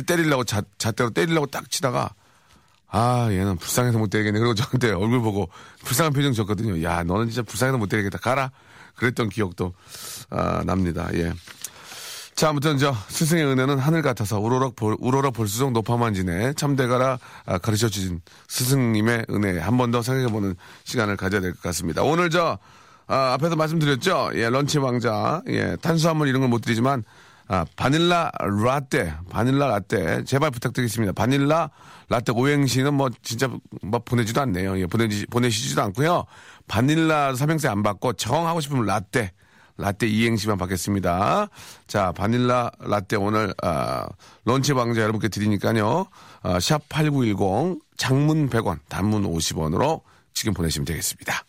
때리려고 0.05 0.43
자, 0.43 0.61
잣대로 0.77 1.09
때리려고 1.11 1.45
딱 1.47 1.69
치다가 1.69 2.13
아 2.87 3.27
얘는 3.31 3.57
불쌍해서 3.57 3.97
못 3.97 4.09
때리겠네. 4.09 4.37
그리고 4.37 4.53
저한테 4.53 4.91
얼굴 4.91 5.19
보고 5.21 5.49
불쌍한 5.83 6.13
표정 6.13 6.31
줬거든요. 6.33 6.83
야 6.83 7.03
너는 7.03 7.27
진짜 7.27 7.41
불쌍해서 7.41 7.77
못 7.77 7.87
때리겠다. 7.87 8.19
가라. 8.19 8.51
그랬던 8.95 9.29
기억도 9.29 9.73
아, 10.29 10.63
납니다. 10.63 11.09
예. 11.13 11.33
자, 12.35 12.49
아무튼 12.49 12.77
저 12.79 12.93
스승의 13.09 13.45
은혜는 13.45 13.77
하늘 13.77 14.01
같아서 14.01 14.39
우러럭 14.39 14.75
볼, 14.75 14.97
우러럭 14.99 15.33
볼수록 15.33 15.71
높아만 15.71 16.13
지네 16.15 16.53
참대가라 16.53 17.19
아, 17.45 17.57
가르쳐 17.59 17.87
주신 17.89 18.21
스승님의 18.47 19.27
은혜 19.29 19.59
한 19.59 19.77
번 19.77 19.91
더 19.91 20.01
생각해 20.01 20.31
보는 20.31 20.55
시간을 20.83 21.15
가져야 21.15 21.41
될 21.41 21.51
것 21.53 21.61
같습니다. 21.61 22.01
오늘 22.01 22.29
저 22.31 22.57
아, 23.07 23.33
앞에서 23.33 23.55
말씀드렸죠. 23.55 24.31
예, 24.35 24.49
런치 24.49 24.79
왕자, 24.79 25.41
예, 25.49 25.75
탄수화물 25.81 26.27
이런 26.27 26.41
걸 26.41 26.49
못 26.49 26.61
드리지만 26.61 27.03
아, 27.47 27.65
바닐라 27.75 28.31
라떼, 28.39 29.13
바닐라 29.29 29.67
라떼 29.67 30.23
제발 30.23 30.49
부탁드리겠습니다. 30.51 31.13
바닐라 31.13 31.69
라떼 32.09 32.31
오행시는 32.31 32.93
뭐 32.95 33.09
진짜 33.21 33.47
뭐 33.83 33.99
보내지도 33.99 34.41
않네요. 34.41 34.79
예, 34.79 34.87
보내지 34.87 35.27
보내시지도 35.27 35.83
않고요. 35.83 36.25
바닐라 36.67 37.35
삼행세 37.35 37.67
안 37.67 37.83
받고 37.83 38.13
정 38.13 38.47
하고 38.47 38.59
싶으면 38.59 38.85
라떼. 38.87 39.31
라떼 39.77 40.07
이행시만 40.07 40.57
받겠습니다. 40.57 41.49
자, 41.87 42.11
바닐라 42.11 42.71
라떼 42.79 43.15
오늘, 43.15 43.53
아, 43.61 44.07
런치 44.45 44.73
왕자 44.73 45.01
여러분께 45.01 45.29
드리니까요. 45.29 46.05
아, 46.41 46.57
샵8910 46.57 47.79
장문 47.97 48.49
100원, 48.49 48.79
단문 48.89 49.23
50원으로 49.23 50.01
지금 50.33 50.53
보내시면 50.53 50.85
되겠습니다. 50.85 51.43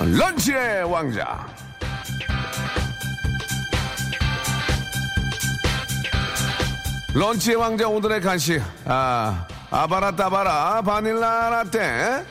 런치의 0.00 0.84
왕자. 0.84 1.67
런치의 7.18 7.56
왕자 7.56 7.88
오늘의 7.88 8.20
간식. 8.20 8.62
아, 8.84 9.44
아바라 9.70 10.12
따바라 10.14 10.82
바닐라 10.82 11.50
라떼. 11.50 12.24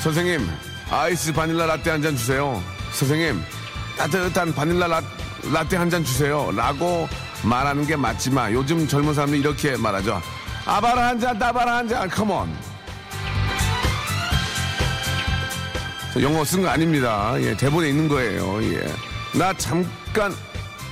선생님, 0.00 0.48
아이스 0.90 1.32
바닐라 1.34 1.66
라떼 1.66 1.90
한 1.90 2.02
잔 2.02 2.16
주세요. 2.16 2.62
선생님, 2.92 3.42
따뜻한 3.98 4.54
바닐라 4.54 4.86
라, 4.86 5.02
라떼 5.52 5.76
한 5.76 5.90
잔 5.90 6.02
주세요. 6.04 6.50
라고 6.56 7.06
말하는 7.44 7.86
게 7.86 7.96
맞지만 7.96 8.52
요즘 8.52 8.88
젊은 8.88 9.12
사람들이 9.12 9.40
이렇게 9.40 9.76
말하죠. 9.76 10.22
아바라 10.64 11.08
한 11.08 11.20
잔, 11.20 11.38
따바라 11.38 11.76
한 11.76 11.88
잔, 11.88 12.08
컴온. 12.08 12.48
영어 16.22 16.42
쓴 16.46 16.62
거 16.62 16.68
아닙니다. 16.70 17.34
예, 17.40 17.54
대본에 17.54 17.90
있는 17.90 18.08
거예요. 18.08 18.62
예. 18.72 18.90
나 19.38 19.52
잠깐 19.58 20.34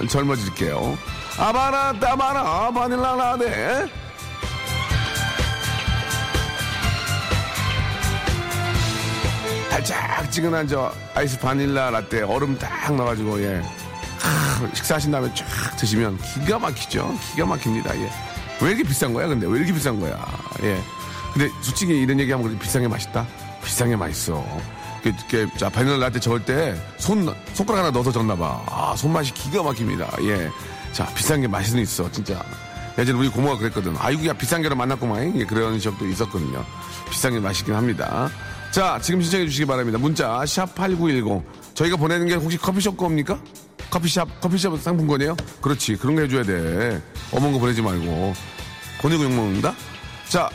젊어질게요. 0.08 0.98
아바라 1.38 1.92
따바라 1.98 2.70
바닐라 2.70 3.14
라떼. 3.16 3.88
달짝지근한 9.70 10.68
저 10.68 10.92
아이스 11.14 11.38
바닐라 11.38 11.90
라떼 11.90 12.22
얼음 12.22 12.56
딱 12.58 12.94
넣어가지고 12.94 13.42
예. 13.42 13.56
하, 14.20 14.74
식사하신 14.74 15.10
다음에 15.10 15.32
쫙 15.34 15.76
드시면 15.76 16.18
기가 16.18 16.58
막히죠. 16.58 17.16
기가 17.34 17.46
막힙니다. 17.46 17.96
예. 17.98 18.10
왜 18.62 18.68
이렇게 18.68 18.84
비싼 18.84 19.12
거야? 19.12 19.26
근데 19.26 19.46
왜 19.46 19.58
이렇게 19.58 19.72
비싼 19.72 19.98
거야? 20.00 20.16
예. 20.62 20.80
근데 21.32 21.50
솔직히 21.60 22.00
이런 22.00 22.20
얘기하면 22.20 22.46
그렇게 22.46 22.62
비싼 22.62 22.82
게 22.82 22.88
맛있다? 22.88 23.26
비싼 23.64 23.90
게 23.90 23.96
맛있어. 23.96 24.44
이렇게 25.10 25.46
자 25.56 25.68
바닐라 25.68 25.96
라떼 25.98 26.20
저을 26.20 26.44
때 26.44 26.74
손 26.98 27.32
손가락 27.52 27.80
하나 27.80 27.90
넣어서 27.90 28.10
졌나 28.12 28.36
봐. 28.36 28.62
아 28.66 28.94
손맛이 28.96 29.32
기가 29.34 29.62
막힙니다. 29.62 30.10
예. 30.22 30.50
자 30.92 31.06
비싼 31.14 31.40
게 31.40 31.48
맛은 31.48 31.78
있어 31.80 32.10
진짜. 32.10 32.42
예전에 32.98 33.18
우리 33.18 33.28
고모가 33.28 33.58
그랬거든. 33.58 33.94
아이고 33.98 34.26
야 34.26 34.32
비싼 34.32 34.62
게로 34.62 34.76
만났구만. 34.76 35.38
예, 35.38 35.44
그런 35.44 35.78
적도 35.80 36.06
있었거든요. 36.06 36.64
비싼 37.10 37.32
게 37.32 37.40
맛있긴 37.40 37.74
합니다. 37.74 38.30
자 38.70 38.98
지금 39.02 39.20
신청해 39.20 39.46
주시기 39.46 39.66
바랍니다. 39.66 39.98
문자 39.98 40.44
샵 40.46 40.74
#8910 40.74 41.42
저희가 41.74 41.96
보내는 41.96 42.26
게 42.26 42.34
혹시 42.34 42.56
커피숍 42.56 42.96
겁니까? 42.96 43.38
커피숍 43.90 44.40
커피숍 44.40 44.80
상품권이에요? 44.80 45.36
그렇지 45.60 45.96
그런 45.96 46.14
거 46.16 46.22
해줘야 46.22 46.42
돼. 46.44 47.02
어머니 47.32 47.52
거 47.52 47.58
보내지 47.58 47.82
말고 47.82 48.34
보내고 49.02 49.24
욕먹는다. 49.24 49.74
자 50.28 50.48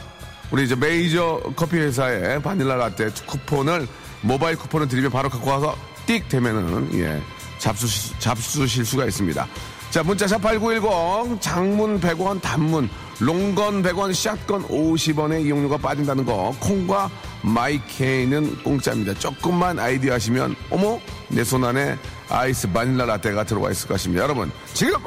우리 0.52 0.64
이제 0.64 0.76
메이저 0.76 1.42
커피 1.56 1.78
회사의 1.78 2.42
바닐라 2.42 2.76
라떼 2.76 3.10
쿠폰을 3.28 3.88
모바일 4.22 4.58
쿠폰을 4.58 4.88
드리면 4.88 5.12
바로 5.12 5.30
갖고 5.30 5.50
와서 5.50 5.76
띡 6.06 6.28
되면은 6.30 6.94
예 7.00 7.22
잡수 7.58 7.88
잡수실 8.20 8.86
수가 8.86 9.06
있습니다. 9.06 9.48
자 9.90 10.04
문자 10.04 10.26
샵8910 10.28 11.42
장문 11.42 12.00
100원 12.00 12.42
단문 12.42 12.90
long건 13.20 13.82
100원 13.84 14.14
short건 14.14 14.68
50원의 14.68 15.46
이용료가 15.46 15.78
빠진다는 15.78 16.26
거 16.26 16.56
콩과 16.60 17.10
마이케이는 17.42 18.64
공짜입니다. 18.64 19.14
조금만 19.16 19.80
아이디어 19.80 20.14
하시면 20.14 20.56
어머 20.70 21.00
내 21.30 21.44
손 21.44 21.64
안에 21.66 21.98
아이스 22.30 22.72
바닐라 22.72 23.06
라떼가 23.06 23.44
들어와 23.44 23.72
있을 23.72 23.88
것입니다. 23.88 24.24
여러분 24.24 24.52
지금 24.74 25.00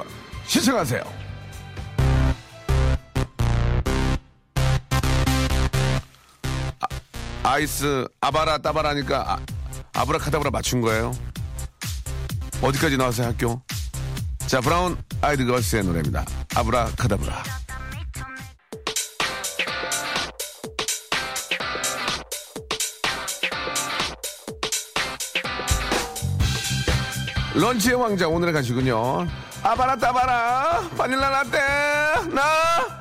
신청하세요. 0.47 1.22
아이스 7.43 8.07
아바라 8.21 8.59
따바라니까 8.59 9.41
아, 9.95 10.05
브라카다브라 10.05 10.51
맞춘 10.51 10.81
거예요. 10.81 11.13
어디까지 12.63 12.97
나왔어요 12.97 13.29
학교? 13.29 13.61
자 14.47 14.61
브라운 14.61 14.97
아이드 15.21 15.45
걸스의 15.45 15.85
노래입니다. 15.85 16.25
아브라카다브라. 16.55 17.43
런치의 27.55 27.97
왕자 27.97 28.29
오늘의 28.29 28.55
간식은요. 28.55 29.27
아바라 29.63 29.97
따바라 29.97 30.89
바닐라 30.97 31.29
라떼 31.29 31.59
나 32.35 32.92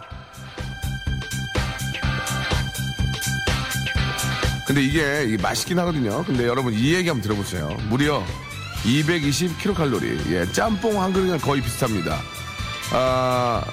근데 4.66 4.84
이게, 4.84 5.38
맛있긴 5.42 5.80
하거든요. 5.80 6.24
근데 6.24 6.48
여러분 6.48 6.74
이 6.74 6.94
얘기 6.94 7.10
한번 7.10 7.22
들어보세요. 7.22 7.76
무려 7.90 8.24
220kcal. 8.84 10.32
예, 10.32 10.52
짬뽕 10.52 11.02
한 11.02 11.14
그릇이랑 11.14 11.40
거의 11.40 11.62
비슷합니다. 11.62 12.20
아, 12.94 13.64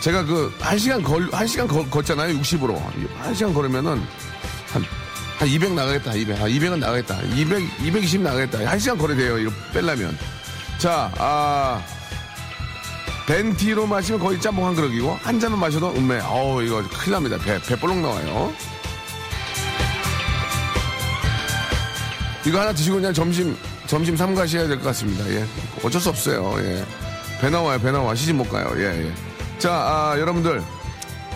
제가 0.00 0.24
그, 0.24 0.54
한 0.60 0.78
시간 0.78 1.02
걸, 1.02 1.28
한 1.32 1.46
시간 1.46 1.66
걸, 1.66 1.88
걷잖아요. 1.88 2.38
60으로. 2.38 2.76
한 3.18 3.34
시간 3.34 3.54
걸으면은, 3.54 4.02
한, 4.72 4.84
한 5.38 5.48
200 5.48 5.72
나가겠다. 5.72 6.14
200. 6.14 6.40
아, 6.40 6.48
200은 6.48 6.78
나가겠다. 6.78 7.20
200, 7.22 7.62
220 7.82 8.22
나가겠다. 8.22 8.70
한 8.70 8.78
시간 8.78 8.98
걸어야 8.98 9.16
돼요. 9.16 9.38
이거 9.38 9.50
뺄라면. 9.72 10.16
자, 10.78 11.12
아, 11.18 11.82
벤티로 13.26 13.86
마시면 13.86 14.20
거의 14.20 14.40
짬뽕 14.40 14.66
한 14.66 14.74
그릇이고, 14.74 15.18
한 15.22 15.38
잔만 15.38 15.60
마셔도 15.60 15.92
음메. 15.94 16.20
어우, 16.20 16.62
이거 16.62 16.82
큰일 16.88 17.12
납니다. 17.12 17.38
배, 17.38 17.60
배 17.62 17.76
볼록 17.78 17.98
나와요. 17.98 18.52
이거 22.46 22.60
하나 22.60 22.72
드시고 22.72 22.96
그냥 22.96 23.12
점심, 23.14 23.56
점심 23.86 24.16
삼가셔야 24.16 24.66
될 24.66 24.78
것 24.78 24.84
같습니다. 24.86 25.28
예. 25.30 25.44
어쩔 25.82 26.00
수 26.00 26.08
없어요. 26.08 26.54
예. 26.58 26.84
배 27.40 27.50
나와요, 27.50 27.78
배 27.80 27.90
나와. 27.90 28.14
시집 28.14 28.34
못 28.36 28.48
가요. 28.48 28.72
예, 28.76 29.06
예. 29.06 29.12
자, 29.58 29.70
아, 29.72 30.16
여러분들. 30.18 30.62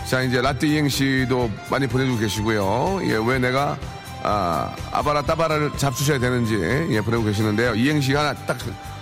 자, 0.09 0.21
이제 0.21 0.41
라떼 0.41 0.67
이행시도 0.67 1.49
많이 1.69 1.87
보내주고 1.87 2.19
계시고요. 2.19 2.99
예, 3.03 3.17
왜 3.25 3.39
내가, 3.39 3.77
아, 4.23 4.73
아바라 4.91 5.21
따바라를 5.21 5.71
잡수셔야 5.77 6.19
되는지, 6.19 6.55
예, 6.91 7.01
보내고 7.01 7.23
계시는데요. 7.23 7.75
이행시가 7.75 8.19
하나 8.21 8.33
딱, 8.45 8.57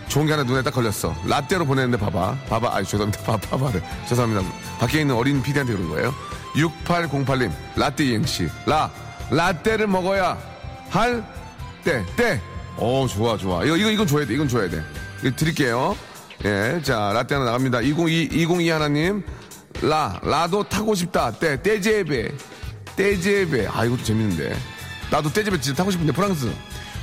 좋은 0.08 0.26
게 0.28 0.34
하나 0.34 0.44
눈에 0.44 0.62
딱 0.62 0.72
걸렸어. 0.74 1.16
라떼로 1.26 1.66
보냈는데 1.66 1.98
봐봐. 2.04 2.38
봐봐. 2.48 2.70
아 2.76 2.84
죄송합니다. 2.84 3.22
봐, 3.26 3.38
봐봐를. 3.38 3.82
죄송합니다. 4.08 4.48
밖에 4.80 5.02
있는 5.02 5.16
어린 5.16 5.42
피디한테 5.42 5.74
그런 5.74 5.90
거예요. 5.90 6.14
6808님, 6.56 7.52
라떼 7.76 8.04
이행시. 8.06 8.48
라, 8.68 8.90
라떼를 9.32 9.88
먹어야 9.88 10.38
할 10.90 11.24
때, 11.86 12.04
때. 12.18 12.42
오, 12.78 13.08
좋아, 13.08 13.38
좋아. 13.38 13.64
이거, 13.64 13.78
이거, 13.78 13.90
이건 13.92 14.08
줘야 14.08 14.26
돼. 14.26 14.34
이건 14.34 14.48
줘야 14.50 14.68
돼. 14.68 14.84
이거 15.24 15.34
드릴게요. 15.36 15.96
예, 16.44 16.82
자, 16.84 17.12
라떼 17.14 17.36
하나 17.36 17.46
나갑니다. 17.46 17.82
202, 17.82 18.30
202 18.34 18.70
하나님. 18.70 19.24
라, 19.82 20.20
라도 20.24 20.64
타고 20.64 20.96
싶다. 20.96 21.32
때, 21.32 21.62
떼제베. 21.62 22.32
떼제베. 22.96 23.68
아, 23.68 23.86
이것도 23.86 24.04
재밌는데. 24.04 24.58
나도 25.12 25.32
떼제베 25.32 25.62
진짜 25.62 25.78
타고 25.78 25.92
싶은데, 25.92 26.12
프랑스. 26.12 26.52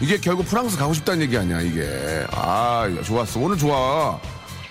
이게 0.01 0.19
결국 0.19 0.47
프랑스 0.47 0.77
가고 0.77 0.93
싶다는 0.93 1.23
얘기 1.23 1.39
아니야, 1.39 1.61
이게. 1.61 2.27
아, 2.33 2.89
좋았어. 3.05 3.39
오늘 3.41 3.57
좋아. 3.57 4.21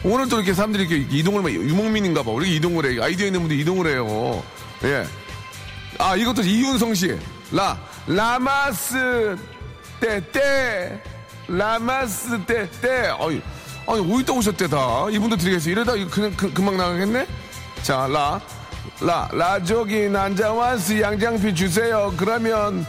오늘 0.03 0.27
또 0.27 0.37
이렇게 0.37 0.53
사람들이 0.53 0.83
이렇게 0.87 1.17
이동을, 1.17 1.41
막, 1.41 1.51
유목민인가 1.51 2.21
봐. 2.21 2.31
우리 2.31 2.55
이동을 2.57 2.85
해. 2.85 3.01
아이디어 3.01 3.27
있는 3.27 3.39
분들 3.39 3.57
이동을 3.59 3.87
해요. 3.87 4.43
예. 4.83 5.05
아, 5.97 6.15
이것도 6.17 6.41
이윤성 6.41 6.93
씨. 6.95 7.17
라, 7.51 7.77
라마스, 8.07 9.37
때, 10.01 10.19
때. 10.31 11.01
라마스, 11.47 12.43
때, 12.45 12.67
때. 12.81 13.09
어이, 13.19 13.41
아니, 13.87 14.13
어디다 14.13 14.33
오셨대, 14.33 14.67
다. 14.67 15.07
이분도 15.09 15.37
드리겠어요. 15.37 15.71
이러다 15.71 15.93
그냥 16.09 16.33
그, 16.35 16.51
금방 16.51 16.75
나가겠네? 16.75 17.27
자, 17.83 18.07
라, 18.07 18.41
라, 18.99 19.29
라저기 19.31 20.09
난자완스 20.09 20.99
양장피 20.99 21.53
주세요. 21.55 22.13
그러면, 22.17 22.85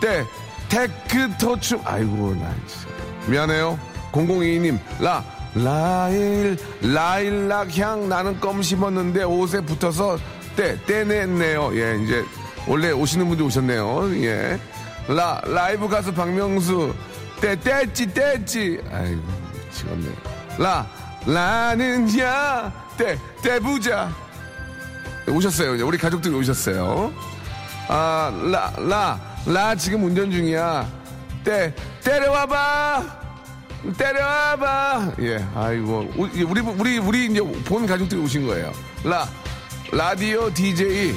때, 0.00 0.24
테크토춤. 0.68 1.80
아이고, 1.84 2.34
나 2.34 2.52
진짜. 2.66 2.86
미안해요. 3.26 3.78
002님, 4.12 4.78
라, 5.00 5.24
라일, 5.54 6.58
라일락 6.82 7.78
향 7.78 8.08
나는 8.08 8.40
껌 8.40 8.62
씹었는데 8.62 9.22
옷에 9.24 9.60
붙어서 9.60 10.18
때, 10.56 10.78
떼냈네요. 10.86 11.70
예, 11.74 12.02
이제, 12.02 12.24
원래 12.66 12.90
오시는 12.90 13.28
분들 13.28 13.44
오셨네요. 13.46 14.10
예. 14.24 14.58
라, 15.08 15.40
라이브 15.44 15.88
가수 15.88 16.12
박명수, 16.12 16.94
때, 17.40 17.58
떼지, 17.58 18.12
떼지. 18.12 18.78
아이고, 18.92 19.22
미치겠네. 19.54 20.08
라, 20.58 20.86
라는 21.26 22.18
야, 22.18 22.70
때, 22.98 23.18
떼부자. 23.42 24.12
오셨어요. 25.28 25.86
우리 25.86 25.96
가족들이 25.96 26.34
오셨어요. 26.34 27.12
아, 27.88 28.30
라, 28.50 28.72
라, 28.76 29.20
라 29.46 29.74
지금 29.74 30.04
운전 30.04 30.30
중이야. 30.30 30.86
때, 31.42 31.74
때려와봐! 32.04 33.18
때려와봐! 33.96 35.12
예, 35.20 35.42
아이고. 35.54 36.12
우리, 36.16 36.60
우리, 36.60 36.98
우리 36.98 37.26
이제 37.26 37.40
본 37.64 37.86
가족들이 37.86 38.20
오신 38.20 38.46
거예요. 38.46 38.72
라, 39.04 39.26
라디오 39.90 40.52
DJ, 40.52 41.14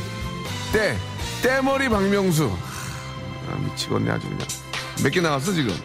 때, 0.72 0.96
때머리 1.42 1.90
박명수. 1.90 2.50
아, 3.52 3.56
미치겠네, 3.56 4.12
아주 4.12 4.28
그냥. 4.28 4.48
몇 5.04 5.12
개 5.12 5.22
나왔어, 5.22 5.54
지금? 5.54 5.76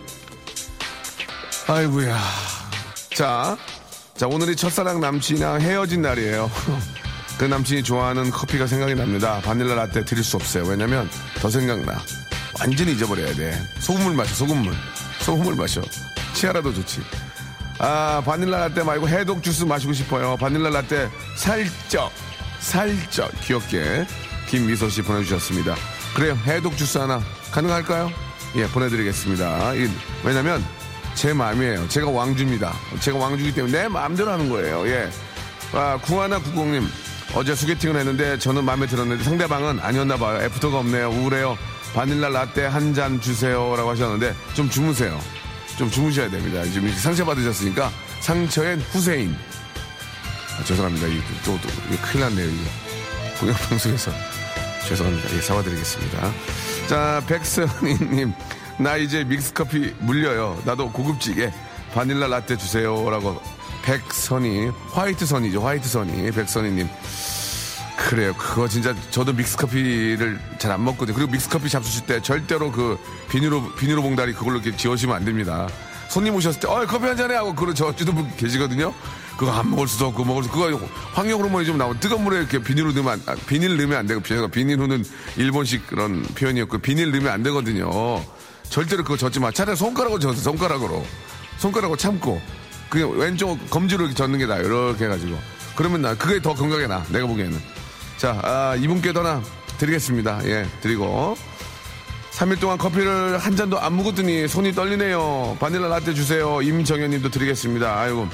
아이고야. 1.68 2.18
자, 3.14 3.57
자, 4.16 4.26
오늘이 4.26 4.55
첫사랑 4.57 5.00
남친이랑 5.00 5.61
헤어진 5.61 6.02
날이에요. 6.02 6.50
그 7.38 7.44
남친이 7.44 7.83
좋아하는 7.83 8.31
커피가 8.31 8.66
생각이 8.66 8.94
납니다. 8.94 9.40
바닐라 9.42 9.74
라떼 9.74 10.05
드릴 10.05 10.24
수 10.24 10.37
없어요. 10.37 10.64
왜냐면 10.64 11.09
더 11.40 11.50
생각나. 11.50 12.00
완전히 12.59 12.92
잊어버려야 12.92 13.35
돼. 13.35 13.59
소금물 13.81 14.14
마셔, 14.14 14.35
소금물. 14.35 14.74
소금물 15.20 15.55
마셔. 15.57 15.83
치아라도 16.33 16.72
좋지. 16.72 17.02
아, 17.79 18.22
바닐라 18.24 18.59
라떼 18.61 18.83
말고 18.85 19.09
해독 19.09 19.42
주스 19.42 19.64
마시고 19.64 19.92
싶어요. 19.92 20.37
바닐라 20.38 20.70
라떼 20.70 21.11
살짝, 21.37 22.11
살짝 22.61 23.31
귀엽게 23.42 24.07
김미소 24.48 24.88
씨 24.88 25.02
보내주셨습니다. 25.02 25.74
그래요. 26.14 26.38
해독 26.46 26.76
주스 26.79 26.96
하나 26.96 27.20
가능할까요? 27.57 28.12
예, 28.57 28.66
보내드리겠습니다. 28.69 29.73
이, 29.75 29.88
왜냐면 30.23 30.62
제 31.14 31.33
마음이에요. 31.33 31.88
제가 31.88 32.11
왕주입니다. 32.11 32.75
제가 33.01 33.16
왕주기 33.16 33.55
때문에 33.55 33.83
내 33.83 33.88
마음대로 33.88 34.31
하는 34.31 34.51
거예요. 34.51 34.87
예. 34.88 35.11
아, 35.73 35.99
구하나 36.03 36.38
구공님. 36.38 36.87
어제 37.35 37.55
소개팅을 37.55 37.97
했는데 37.97 38.38
저는 38.38 38.62
마음에 38.62 38.87
들었는데 38.87 39.25
상대방은 39.25 39.81
아니었나 39.81 40.19
봐요. 40.19 40.42
애프터가 40.45 40.79
없네요. 40.81 41.09
우울해요. 41.09 41.57
바닐라 41.95 42.29
라떼 42.29 42.66
한 42.66 42.92
잔 42.92 43.21
주세요 43.23 43.75
라고 43.75 43.90
하셨는데 43.90 44.35
좀 44.53 44.69
주무세요. 44.69 45.19
좀 45.79 45.90
주무셔야 45.90 46.29
됩니다. 46.29 46.62
지금 46.64 46.92
상처 46.92 47.25
받으셨으니까 47.25 47.90
상처엔 48.21 48.81
후세인. 48.92 49.35
아, 50.61 50.64
죄송합니다. 50.64 51.07
이게 51.07 51.23
또, 51.42 51.59
또 51.62 51.69
이게 51.88 51.97
큰일 52.03 52.21
났네요. 52.27 52.49
이게 52.49 52.71
공영방송에서 53.40 54.11
죄송합니다. 54.88 55.37
예, 55.37 55.40
사과드리겠습니다. 55.40 56.33
자, 56.88 57.20
백선희님, 57.27 58.33
나 58.79 58.96
이제 58.96 59.25
믹스커피 59.25 59.94
물려요. 60.01 60.61
나도 60.64 60.92
고급지게 60.92 61.53
바닐라 61.92 62.29
라떼 62.29 62.57
주세요 62.57 63.09
라고 63.11 63.40
백선이 63.83 64.70
화이트 64.92 65.27
선이죠. 65.27 65.62
화이트 65.64 65.88
선이 65.88 66.31
백선희님. 66.31 66.88
그래요. 67.96 68.35
그거 68.35 68.68
진짜 68.68 68.94
저도 69.11 69.33
믹스커피를 69.33 70.38
잘 70.59 70.70
안 70.72 70.85
먹거든요. 70.85 71.16
그리고 71.16 71.33
믹스커피 71.33 71.68
잡수실 71.68 72.07
때 72.07 72.20
절대로 72.20 72.70
그 72.70 72.99
비닐로 73.31 73.75
비닐로 73.75 74.03
봉다리 74.03 74.33
그걸로 74.35 74.59
이렇게 74.59 74.77
지워시면 74.77 75.16
안 75.16 75.25
됩니다. 75.25 75.66
손님 76.09 76.35
오셨을 76.37 76.61
때, 76.61 76.68
어, 76.68 76.87
커피 76.87 77.07
한 77.07 77.16
잔해 77.16 77.35
하고 77.35 77.55
그러 77.55 77.75
저주도 77.75 78.12
분 78.12 78.31
계시거든요. 78.37 78.92
그거 79.37 79.53
안 79.53 79.70
먹을 79.70 79.87
수도 79.87 80.07
없고 80.07 80.25
먹을 80.25 80.44
수 80.44 80.51
그거 80.51 80.70
환경 81.12 81.38
호르몬이 81.38 81.66
좀 81.66 81.77
나오고 81.77 82.01
뜨거운 82.01 82.25
물에 82.25 82.38
이렇게 82.38 82.59
비닐로 82.59 82.92
넣으면 82.92 83.12
안, 83.12 83.22
아, 83.27 83.35
비닐 83.46 83.77
넣으면 83.77 83.99
안 83.99 84.07
되고 84.07 84.20
비닐 84.20 84.51
비닐로는 84.51 85.05
일본식 85.37 85.87
그런 85.87 86.22
표현이었고 86.22 86.79
비닐 86.79 87.11
넣으면 87.11 87.33
안 87.33 87.42
되거든요. 87.42 88.25
절대로 88.68 89.05
그거 89.05 89.16
젓지 89.16 89.40
마. 89.40 89.51
차라리 89.51 89.77
손가락으로 89.77 90.18
젓어 90.18 90.35
손가락으로 90.35 91.05
손가락으로 91.59 91.96
참고 91.96 92.40
그냥 92.88 93.11
왼쪽 93.18 93.59
검지로 93.70 94.05
이렇게 94.05 94.14
젓는 94.16 94.38
게 94.38 94.46
나아요. 94.46 94.62
이렇게 94.62 95.05
해가지고 95.05 95.38
그러면 95.77 96.03
나 96.03 96.14
그게 96.14 96.40
더 96.40 96.55
건강에 96.55 96.87
나. 96.87 97.05
내가 97.11 97.27
보기에는. 97.27 97.59
자, 98.16 98.40
아, 98.42 98.75
이분께도 98.77 99.20
하나 99.20 99.42
드리겠습니다. 99.79 100.40
예, 100.46 100.66
드리고. 100.81 101.37
3일 102.33 102.61
동안 102.61 102.77
커피를 102.77 103.38
한 103.38 103.57
잔도 103.57 103.79
안 103.79 103.94
묵었더니 103.94 104.49
손이 104.49 104.72
떨리네요. 104.72 105.57
바닐라 105.59 105.88
라떼 105.88 106.12
주세요. 106.12 106.61
임정현 106.61 107.11
님도 107.11 107.31
드리겠습니다. 107.31 107.99
아이고, 107.99 108.29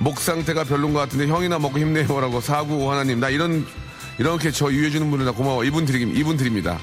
목 0.00 0.20
상태가 0.20 0.64
별론 0.64 0.92
것 0.92 1.00
같은데 1.00 1.26
형이나 1.26 1.58
먹고 1.58 1.78
힘내요라고 1.78 2.40
사구 2.40 2.90
하나님. 2.90 3.18
나 3.20 3.28
이런, 3.28 3.66
이렇게 4.18 4.50
저 4.50 4.70
유해주는 4.72 5.08
분들 5.10 5.26
나 5.26 5.32
고마워. 5.32 5.64
이분 5.64 5.84
드립, 5.86 6.16
이분 6.16 6.36
드립니다. 6.36 6.78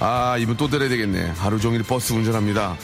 아, 0.00 0.36
이분 0.38 0.56
또 0.56 0.68
드려야 0.68 0.88
되겠네. 0.88 1.32
하루 1.36 1.58
종일 1.58 1.82
버스 1.82 2.12
운전합니다. 2.12 2.76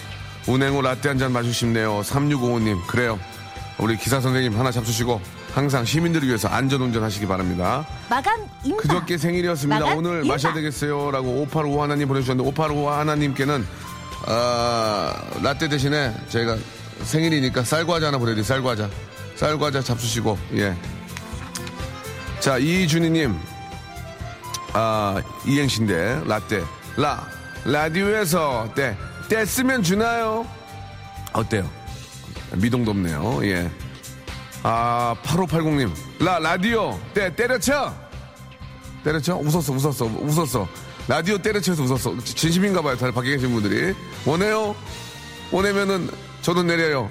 운행후 0.49 0.83
라떼 0.83 1.09
한 1.09 1.19
잔 1.19 1.33
마시고 1.33 1.53
싶네요. 1.53 2.01
3655님. 2.03 2.85
그래요. 2.87 3.19
우리 3.79 3.97
기사 3.97 4.21
선생님 4.21 4.59
하나 4.59 4.71
잡수시고 4.71 5.21
항상 5.55 5.85
시민들을 5.85 6.27
위해서 6.27 6.49
안전 6.49 6.81
운전 6.83 7.03
하시기 7.05 7.27
바랍니다. 7.27 7.87
마감 8.11 8.41
임박. 8.65 8.83
그저께 8.83 9.17
생일이었습니다. 9.19 9.85
오늘 9.95 10.17
임박. 10.23 10.27
마셔야 10.29 10.53
되겠어요. 10.53 11.13
라고 11.13 11.43
585 11.43 11.83
하나님 11.83 12.09
보내주셨는데 12.09 12.49
585 12.51 12.91
하나님께는 12.91 13.65
아, 14.27 15.15
라떼 15.43 15.69
대신에 15.69 16.13
저희가 16.29 16.57
생일이니까 17.03 17.65
쌀과자 17.65 18.09
하나 18.09 18.19
보내드릴게요. 18.19 18.45
쌀과자. 18.45 18.89
쌀과자 19.37 19.83
잡수시고 19.83 20.39
예. 20.55 20.77
자 22.41 22.57
이준희님 22.59 23.37
아 24.75 25.21
이행신데 25.47 26.23
라떼 26.27 26.63
라 26.97 27.27
라디오에서 27.65 28.73
때, 28.75 28.97
때 29.29 29.45
쓰면 29.47 29.83
주나요? 29.83 30.47
어때요? 31.33 31.69
미동도 32.53 32.91
없네요. 32.91 33.41
예. 33.45 33.71
아, 34.63 35.17
8580님. 35.23 35.91
라, 36.23 36.39
라디오. 36.39 36.99
때, 37.15 37.35
때려쳐! 37.35 37.95
때려쳐? 39.03 39.37
웃었어, 39.37 39.73
웃었어, 39.73 40.05
웃었어. 40.05 40.69
라디오 41.09 41.39
때려쳐서 41.39 41.83
웃었어. 41.83 42.17
진심인가 42.25 42.81
봐요. 42.83 42.97
다들 42.97 43.13
밖에 43.13 43.31
계신 43.31 43.53
분들이. 43.53 43.95
원해요? 44.25 44.75
원하면은 45.51 46.11
저도 46.45 46.63
내려요. 46.63 47.11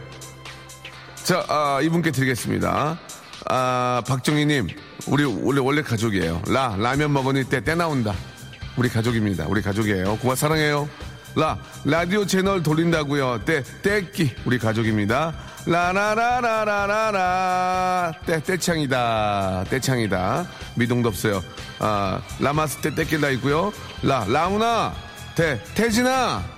자, 1.24 1.44
아, 1.50 1.80
이분께 1.82 2.12
드리겠습니다. 2.12 3.00
아, 3.50 4.04
박정희님. 4.08 4.68
우리 5.08 5.24
원래, 5.24 5.60
원래 5.60 5.82
가족이에요. 5.82 6.44
라, 6.50 6.76
라면 6.78 7.12
먹으니 7.12 7.44
때, 7.46 7.60
때 7.60 7.74
나온다. 7.74 8.14
우리 8.78 8.90
가족입니다. 8.90 9.48
우리 9.48 9.64
가족이에요. 9.64 10.20
고마 10.20 10.36
사랑해요. 10.36 10.88
라, 11.36 11.58
라디오 11.84 12.28
채널 12.28 12.62
돌린다고요. 12.62 13.44
때, 13.44 13.64
떼끼, 13.82 14.36
우리 14.46 14.60
가족입니다. 14.60 15.34
라라라라라라라. 15.66 18.14
때, 18.28 18.44
떼창이다. 18.44 19.64
떼창이다. 19.68 20.48
미동도 20.76 21.10
없어요. 21.10 21.44
아, 21.80 22.22
라마스 22.40 22.78
때 22.82 22.94
떼끼다 22.94 23.32
있고요. 23.32 23.74
라, 24.04 24.28
라우나, 24.30 24.94
태, 25.34 25.60
태진아. 25.74 26.53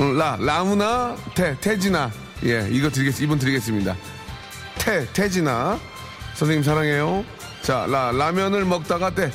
응, 0.00 0.16
라, 0.16 0.36
라우나, 0.40 1.14
태, 1.34 1.58
태진아. 1.60 2.10
예, 2.44 2.66
이거 2.70 2.88
드리겠, 2.88 3.20
이분 3.20 3.38
드리겠습니다. 3.38 3.94
태, 4.78 5.06
태진아. 5.12 5.78
선생님 6.34 6.64
사랑해요. 6.64 7.22
자, 7.60 7.84
라, 7.86 8.10
라면을 8.10 8.64
먹다가 8.64 9.14
때, 9.14 9.30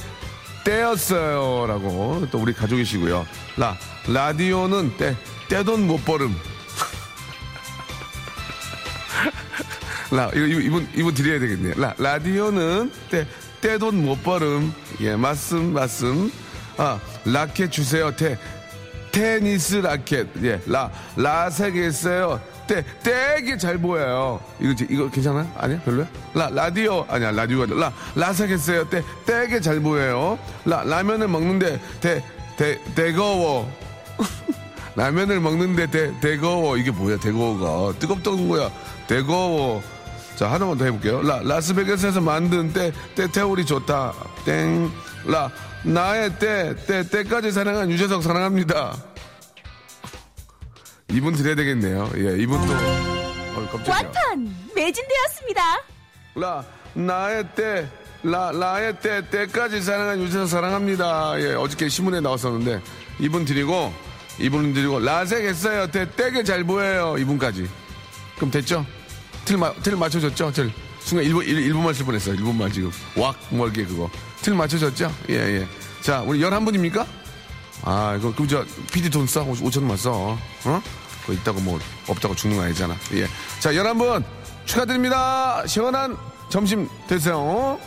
떼었어요. 0.63 1.67
라고 1.67 2.27
또 2.31 2.39
우리 2.39 2.51
가족이시고요. 2.51 3.27
라, 3.57 3.77
라디오는 4.07 4.97
떼, 4.97 5.15
떼돈 5.49 5.85
못 5.85 6.03
버름. 6.03 6.33
라, 10.09 10.31
이거, 10.33 10.45
이분, 10.47 10.89
이분 10.95 11.13
드려야 11.13 11.39
되겠네. 11.39 11.75
라, 11.77 11.93
라디오는 11.99 12.91
떼, 13.11 13.27
떼돈 13.61 14.03
못 14.03 14.23
버름. 14.23 14.73
예, 15.01 15.15
맞음, 15.15 15.73
맞음. 15.73 16.31
아, 16.77 16.99
라켓 17.23 17.71
주세요. 17.71 18.15
테, 18.15 18.39
테니스 19.15 19.75
라켓. 19.77 20.27
예, 20.43 20.59
라, 20.67 20.91
라색 21.15 21.77
있어요. 21.77 22.41
때, 22.67 22.83
되게 23.01 23.57
잘 23.57 23.77
보여요. 23.77 24.41
이거, 24.59 24.73
이거 24.89 25.09
괜찮아요? 25.09 25.49
아니야? 25.57 25.79
별로야? 25.85 26.07
라, 26.33 26.49
라디오, 26.51 27.05
아니야, 27.07 27.31
라디오가, 27.31 27.73
라, 27.73 27.93
라삭했어요. 28.15 28.89
때, 28.89 29.01
되게 29.25 29.61
잘 29.61 29.79
보여요. 29.79 30.37
라, 30.65 30.83
라면을 30.83 31.29
먹는데, 31.29 31.79
대, 32.01 32.21
대, 32.57 32.77
대거워. 32.93 33.71
라면을 34.97 35.39
먹는데, 35.39 35.89
대, 35.89 36.19
대거워. 36.19 36.75
이게 36.75 36.91
뭐야, 36.91 37.17
대거워가. 37.17 37.97
뜨겁던 37.99 38.49
거야. 38.49 38.69
대거워. 39.07 39.81
자, 40.35 40.51
하나만 40.51 40.77
더 40.77 40.83
해볼게요. 40.83 41.21
라, 41.21 41.39
라스베가스에서 41.41 42.19
만든 42.19 42.73
때, 42.73 42.91
때, 43.15 43.31
태울이 43.31 43.65
좋다. 43.65 44.13
땡. 44.43 44.91
라, 45.25 45.49
나의 45.85 46.37
때, 46.39 46.75
때, 46.87 47.07
때까지 47.07 47.51
사랑한 47.51 47.91
유재석 47.91 48.23
사랑합니다. 48.23 48.95
이분 51.11 51.33
드려야 51.35 51.55
되겠네요. 51.55 52.11
예, 52.17 52.41
이분도. 52.41 52.73
어, 52.73 53.69
깜짝이야. 53.71 53.95
완판 53.95 54.55
매진되었습니다. 54.75 55.61
라, 56.35 56.65
나의 56.95 57.47
때, 57.55 57.87
라, 58.23 58.51
라의 58.51 58.99
때, 58.99 59.29
때까지 59.29 59.81
사랑한 59.81 60.21
유재석 60.23 60.47
사랑합니다. 60.49 61.39
예, 61.39 61.53
어저께 61.53 61.87
신문에 61.87 62.19
나왔었는데, 62.19 62.81
이분 63.19 63.45
드리고, 63.45 63.93
이분 64.39 64.73
드리고, 64.73 64.99
라색 64.99 65.45
했어요. 65.45 65.85
때, 65.91 66.09
때게 66.15 66.43
잘 66.43 66.63
보여요. 66.63 67.15
이분까지. 67.19 67.69
그럼 68.37 68.49
됐죠? 68.49 68.83
틀, 69.45 69.57
마, 69.57 69.71
틀 69.83 69.95
맞춰줬죠? 69.95 70.51
틀. 70.51 70.71
순간 71.05 71.23
일본, 71.23 71.45
일, 71.45 71.59
일본말 71.59 71.93
쓸 71.93 72.03
뻔했어요. 72.03 72.33
일본말 72.33 72.71
지금. 72.71 72.91
왁, 73.15 73.35
멀게 73.51 73.85
그거. 73.85 74.09
틀 74.41 74.55
맞춰줬죠? 74.55 75.13
예, 75.29 75.35
예. 75.35 75.67
자, 76.01 76.21
우리 76.21 76.39
11분입니까? 76.39 77.05
아, 77.83 78.15
이거, 78.17 78.33
그럼 78.33 78.47
저, 78.47 78.65
PD 78.91 79.11
돈 79.11 79.27
써? 79.27 79.45
5천원만 79.45 79.97
써. 79.97 80.35
어? 80.65 80.81
그거 81.21 81.33
있다고 81.33 81.61
뭐, 81.61 81.79
없다고 82.07 82.33
죽는 82.35 82.57
거 82.57 82.63
아니잖아. 82.63 82.95
예. 83.13 83.27
자, 83.59 83.71
11분 83.71 84.23
축하드립니다. 84.65 85.65
시원한 85.67 86.17
점심 86.49 86.89
되세요. 87.07 87.79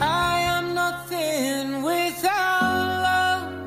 I 0.00 0.42
am 0.42 0.70
nothing 0.70 1.86
without 1.86 3.04
love. 3.04 3.58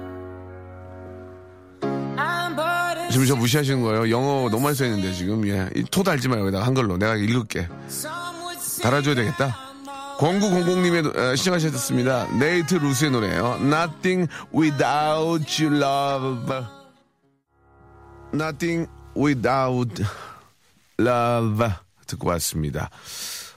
지금 3.11 3.25
저 3.27 3.35
무시하시는 3.35 3.81
거예요. 3.83 4.09
영어 4.09 4.49
너무 4.49 4.63
많이 4.63 4.75
써있는데 4.75 5.13
지금. 5.13 5.47
예. 5.47 5.69
이토 5.75 6.01
달지 6.01 6.29
마요. 6.29 6.41
여기다가 6.41 6.65
한글로. 6.65 6.97
내가 6.97 7.15
읽을게. 7.15 7.67
달아줘야 8.81 9.15
되겠다. 9.15 9.57
0900님의 10.17 11.35
시청하셨습니다. 11.35 12.27
네이트 12.37 12.75
루스의 12.75 13.11
노래예요. 13.11 13.59
Nothing 13.61 14.29
without 14.53 15.63
you 15.63 15.75
love. 15.75 16.65
Nothing 18.33 18.89
without 19.17 20.03
love. 20.99 21.67
듣고 22.05 22.29
왔습니다. 22.29 22.89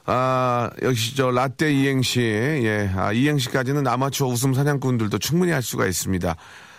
아, 0.07 0.71
역시 0.83 1.17
저 1.17 1.31
라떼 1.31 1.73
이행시, 1.73 2.21
예, 2.21 2.91
아, 2.95 3.13
이행시까지는 3.13 3.87
아마추어 3.87 4.29
웃음 4.29 4.53
사냥꾼들도 4.53 5.19
충분히 5.19 5.53
할 5.53 5.63
수가 5.63 5.87
있습니다. 5.87 6.37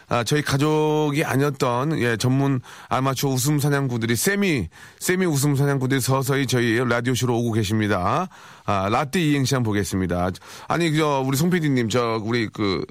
아, 0.08 0.24
저희 0.24 0.42
가족이 0.42 1.24
아니었던, 1.24 2.00
예, 2.00 2.18
전문 2.18 2.62
아마추어 2.90 3.32
웃음 3.32 3.60
사냥꾼들이 3.60 4.16
세미, 4.16 4.70
세미 5.00 5.26
웃음 5.26 5.56
사냥꾼들이 5.56 6.00
서서히 6.02 6.46
저희 6.48 6.78
라디오 6.88 7.16
쇼로 7.16 7.38
오고 7.40 7.54
계십니다. 7.54 8.28
아, 8.66 8.90
라떼 8.90 9.20
이행시 9.22 9.56
한번 9.56 9.72
보겠습니다. 9.72 10.30
아니, 10.68 10.96
저, 10.96 11.24
우리 11.26 11.38
송 11.38 11.50
PD님, 11.50 11.90
저, 11.90 12.20
우리 12.24 12.48
그, 12.48 12.86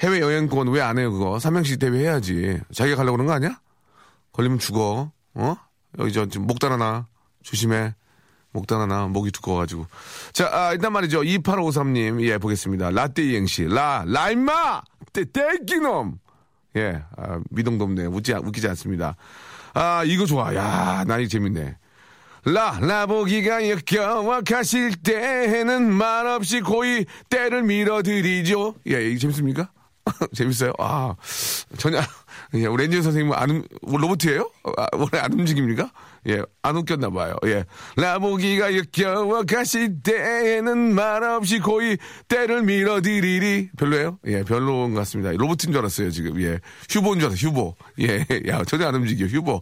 해외 0.00 0.20
여행권 0.20 0.68
왜 0.68 0.80
안 0.80 0.98
해요, 0.98 1.12
그거? 1.12 1.38
삼명시 1.38 1.76
대회 1.76 2.00
해야지. 2.00 2.58
자기가 2.72 2.96
가려고 2.96 3.16
그런 3.16 3.26
거 3.26 3.32
아니야? 3.32 3.60
걸리면 4.32 4.58
죽어. 4.58 5.12
어? 5.34 5.56
여기 5.98 6.12
저 6.12 6.26
목단 6.38 6.72
하나 6.72 7.06
조심해. 7.42 7.94
목단 8.52 8.80
하나 8.80 9.06
목이 9.06 9.30
두꺼워가지고. 9.30 9.86
자, 10.32 10.48
아, 10.52 10.72
일단 10.72 10.92
말이죠. 10.92 11.22
2853님, 11.22 12.22
예, 12.22 12.38
보겠습니다. 12.38 12.90
라떼 12.90 13.22
이행시. 13.22 13.64
라, 13.64 14.04
라임마! 14.06 14.82
떼, 15.12 15.24
떼끼놈! 15.30 16.18
예, 16.76 17.02
아, 17.16 17.40
미동도 17.50 17.84
없네. 17.84 18.06
웃지, 18.06 18.32
웃기지 18.32 18.68
않습니다. 18.68 19.16
아, 19.74 20.02
이거 20.04 20.26
좋아. 20.26 20.54
야, 20.54 21.04
나 21.06 21.18
이거 21.18 21.28
재밌네. 21.28 21.76
라, 22.46 22.78
라보기가 22.80 23.68
역겨워 23.70 24.42
가실 24.42 24.94
때에는 24.96 25.90
말없이 25.92 26.60
고이 26.60 27.06
때를 27.30 27.62
밀어드리죠. 27.62 28.74
예, 28.90 29.08
이게 29.08 29.18
재밌습니까? 29.18 29.70
재밌어요? 30.34 30.72
아, 30.78 31.14
전혀, 31.78 32.00
예, 32.54 32.66
우리 32.66 32.84
렌즈 32.84 33.02
선생님은 33.02 33.36
안, 33.36 33.50
움- 33.50 33.64
뭐 33.82 33.98
로봇이에요? 33.98 34.48
아, 34.76 34.86
원래 34.92 35.18
안 35.22 35.32
움직입니까? 35.32 35.90
예, 36.28 36.40
안 36.62 36.76
웃겼나 36.76 37.10
봐요. 37.10 37.36
예. 37.46 37.64
라보기가 37.96 38.76
역겨워 38.76 39.42
가실 39.42 40.02
때에는 40.02 40.94
말없이 40.94 41.58
고이 41.58 41.96
때를 42.28 42.62
밀어드리리. 42.62 43.70
별로예요? 43.76 44.18
예, 44.26 44.42
별로인 44.44 44.94
것 44.94 45.00
같습니다. 45.00 45.32
로봇인 45.32 45.72
줄 45.72 45.78
알았어요, 45.78 46.10
지금. 46.10 46.40
예. 46.40 46.60
휴보인 46.88 47.18
줄 47.20 47.28
알았어요, 47.28 47.48
휴보. 47.48 47.74
예, 48.00 48.24
야, 48.48 48.62
전혀 48.64 48.86
안 48.86 48.94
움직여, 48.94 49.26
휴보. 49.26 49.60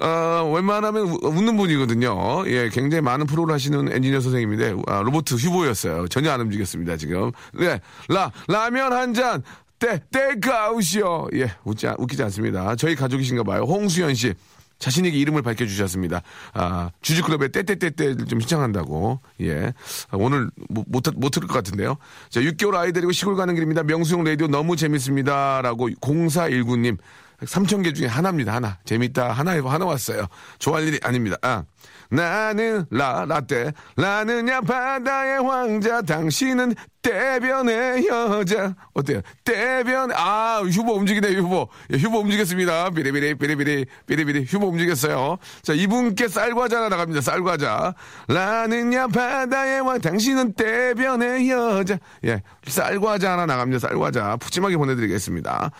어, 0.00 0.52
웬만하면 0.54 1.02
우- 1.10 1.18
웃는 1.24 1.56
분이거든요. 1.56 2.44
예, 2.46 2.68
굉장히 2.70 3.02
많은 3.02 3.26
프로를 3.26 3.52
하시는 3.54 3.92
엔지니어 3.92 4.20
선생님인데, 4.20 4.76
아, 4.86 5.02
로봇 5.02 5.30
휴보였어요. 5.30 6.08
전혀 6.08 6.30
안 6.30 6.40
움직였습니다, 6.40 6.96
지금. 6.96 7.32
네, 7.52 7.80
라, 8.08 8.30
라면 8.48 8.92
한 8.92 9.12
잔, 9.14 9.42
때, 9.84 10.00
때가우시오. 10.10 11.28
예, 11.34 11.52
웃지, 11.64 11.86
않- 11.86 11.96
웃기지 11.98 12.22
않습니다. 12.24 12.74
저희 12.76 12.94
가족이신가 12.94 13.42
봐요. 13.42 13.62
홍수연 13.62 14.14
씨. 14.14 14.32
자신에게 14.78 15.16
이름을 15.18 15.42
밝혀주셨습니다. 15.42 16.22
아, 16.54 16.90
주주클럽에 17.00 17.48
때때때때를 17.48 18.26
좀 18.26 18.40
신청한다고. 18.40 19.20
예. 19.42 19.72
아, 20.10 20.16
오늘 20.16 20.50
못, 20.68 20.84
못, 20.88 21.02
못 21.16 21.30
들을 21.30 21.46
것 21.46 21.54
같은데요. 21.54 21.96
자, 22.28 22.40
6개월 22.40 22.74
아이 22.76 22.92
데리고 22.92 23.12
시골 23.12 23.36
가는 23.36 23.54
길입니다. 23.54 23.82
명수형 23.84 24.24
라디오 24.24 24.48
너무 24.48 24.74
재밌습니다. 24.76 25.62
라고 25.62 25.88
0419님. 25.90 26.96
3,000개 27.42 27.94
중에 27.94 28.06
하나입니다. 28.06 28.52
하나. 28.54 28.78
재밌다. 28.84 29.32
하나, 29.32 29.52
하나 29.52 29.84
왔어요. 29.84 30.26
좋아할 30.58 30.88
일이 30.88 30.98
아닙니다. 31.02 31.36
아. 31.42 31.64
나는 32.10 32.84
라 32.90 33.24
라떼 33.28 33.72
나는야 33.96 34.60
바다의 34.60 35.38
왕자 35.40 36.02
당신은 36.02 36.74
대변의 37.02 38.06
여자. 38.06 38.74
어때요? 38.94 39.20
대변 39.44 40.10
아 40.12 40.62
휴보 40.62 40.94
움직이네 40.94 41.34
휴보. 41.34 41.68
예, 41.92 41.98
휴보 41.98 42.20
움직였습니다. 42.20 42.88
비리비리 42.90 43.34
비리비리 43.34 43.86
비리비리 44.06 44.44
휴보 44.48 44.68
움직였어요. 44.68 45.36
자 45.62 45.74
이분께 45.74 46.28
쌀과자 46.28 46.78
하나 46.78 46.88
나갑니다 46.88 47.20
쌀과자. 47.20 47.94
나는야 48.28 49.08
바다의 49.08 49.82
왕 49.82 50.00
당신은 50.00 50.54
대변의 50.54 51.50
여자. 51.50 51.98
예 52.24 52.42
쌀과자 52.66 53.32
하나 53.32 53.44
나갑니다 53.44 53.86
쌀과자. 53.86 54.36
푸짐하게 54.36 54.78
보내드리겠습니다 54.78 55.70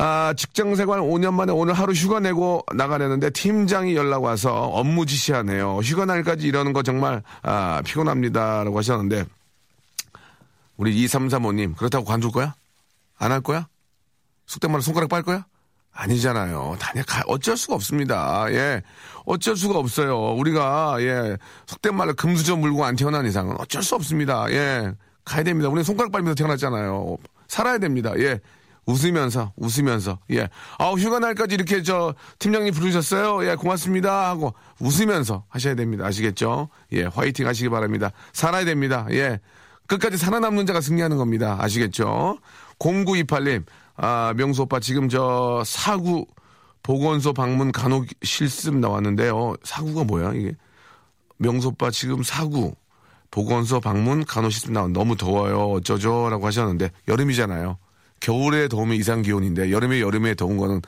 아, 0.00 0.32
직장 0.36 0.76
생활 0.76 1.00
5년 1.00 1.34
만에 1.34 1.50
오늘 1.52 1.74
하루 1.74 1.92
휴가 1.92 2.20
내고 2.20 2.62
나가려는데 2.72 3.30
팀장이 3.30 3.96
연락 3.96 4.22
와서 4.22 4.52
업무 4.54 5.06
지시하네요. 5.06 5.78
휴가 5.78 6.04
날까지 6.04 6.46
이러는 6.46 6.72
거 6.72 6.84
정말 6.84 7.20
아, 7.42 7.82
피곤합니다. 7.84 8.62
라고 8.62 8.78
하셨는데 8.78 9.24
우리 10.76 10.94
2335님 11.04 11.76
그렇다고 11.76 12.04
관둘 12.04 12.30
거야? 12.30 12.54
안 13.18 13.32
할 13.32 13.40
거야? 13.40 13.66
속된 14.46 14.70
말로 14.70 14.82
손가락 14.82 15.08
빨 15.08 15.24
거야? 15.24 15.44
아니잖아요. 15.92 16.76
다녀 16.78 17.02
가 17.02 17.24
어쩔 17.26 17.56
수가 17.56 17.74
없습니다. 17.74 18.46
예. 18.52 18.82
어쩔 19.24 19.56
수가 19.56 19.80
없어요. 19.80 20.32
우리가 20.34 20.98
예. 21.00 21.36
속된 21.66 21.96
말로 21.96 22.14
금수저 22.14 22.54
물고 22.54 22.84
안 22.84 22.94
태어난 22.94 23.26
이상은 23.26 23.56
어쩔 23.58 23.82
수 23.82 23.96
없습니다. 23.96 24.46
예. 24.52 24.92
가야 25.24 25.42
됩니다. 25.42 25.68
우리는 25.68 25.82
손가락 25.82 26.12
빨면서 26.12 26.36
태어났잖아요. 26.36 27.16
살아야 27.48 27.78
됩니다. 27.78 28.12
예. 28.18 28.38
웃으면서, 28.88 29.52
웃으면서, 29.56 30.18
예. 30.30 30.48
아우, 30.78 30.96
휴가 30.96 31.18
날까지 31.18 31.54
이렇게 31.54 31.82
저, 31.82 32.14
팀장님 32.38 32.72
부르셨어요? 32.72 33.46
예, 33.46 33.54
고맙습니다. 33.54 34.30
하고, 34.30 34.54
웃으면서 34.80 35.44
하셔야 35.50 35.74
됩니다. 35.74 36.06
아시겠죠? 36.06 36.70
예, 36.92 37.04
화이팅 37.04 37.46
하시기 37.46 37.68
바랍니다. 37.68 38.10
살아야 38.32 38.64
됩니다. 38.64 39.06
예. 39.10 39.40
끝까지 39.88 40.16
살아남는 40.16 40.64
자가 40.64 40.80
승리하는 40.80 41.18
겁니다. 41.18 41.58
아시겠죠? 41.60 42.38
0928님, 42.78 43.64
아, 43.96 44.32
명수 44.36 44.62
오빠 44.62 44.80
지금 44.80 45.10
저, 45.10 45.62
사구, 45.66 46.26
보건소 46.82 47.34
방문 47.34 47.72
간혹 47.72 48.06
실습 48.22 48.74
나왔는데요. 48.76 49.54
사구가 49.64 50.04
뭐야, 50.04 50.32
이게? 50.32 50.54
명수 51.36 51.68
오빠 51.68 51.90
지금 51.90 52.22
사구, 52.22 52.74
보건소 53.30 53.80
방문 53.80 54.24
간호실습 54.24 54.72
나온 54.72 54.94
너무 54.94 55.14
더워요. 55.14 55.72
어쩌죠? 55.72 56.30
라고 56.30 56.46
하셨는데, 56.46 56.90
여름이잖아요. 57.06 57.76
겨울에 58.20 58.68
더우면 58.68 58.96
이상 58.96 59.22
기온인데 59.22 59.70
여름에 59.70 60.00
여름에 60.00 60.34
더운 60.34 60.56
거는 60.56 60.82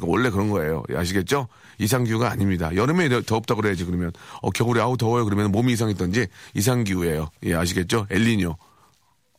원래 0.00 0.30
그런 0.30 0.48
거예요. 0.50 0.82
아시겠죠? 0.94 1.48
이상 1.78 2.04
기후가 2.04 2.30
아닙니다. 2.30 2.74
여름에 2.74 3.08
더- 3.08 3.22
덥다 3.22 3.54
그래야지 3.54 3.84
그러면 3.84 4.12
어 4.42 4.50
겨울에 4.50 4.80
아우 4.80 4.96
더워요 4.96 5.24
그러면 5.24 5.50
몸이 5.52 5.72
이상했던지 5.72 6.26
이상 6.54 6.84
기후예요. 6.84 7.30
예 7.44 7.54
아시겠죠? 7.54 8.06
엘리뇨. 8.10 8.56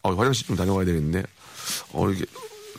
어 0.03 0.13
화장실 0.13 0.47
좀 0.47 0.55
다녀와야 0.55 0.85
되겠는데 0.85 1.23
어 1.93 2.09
이게 2.09 2.25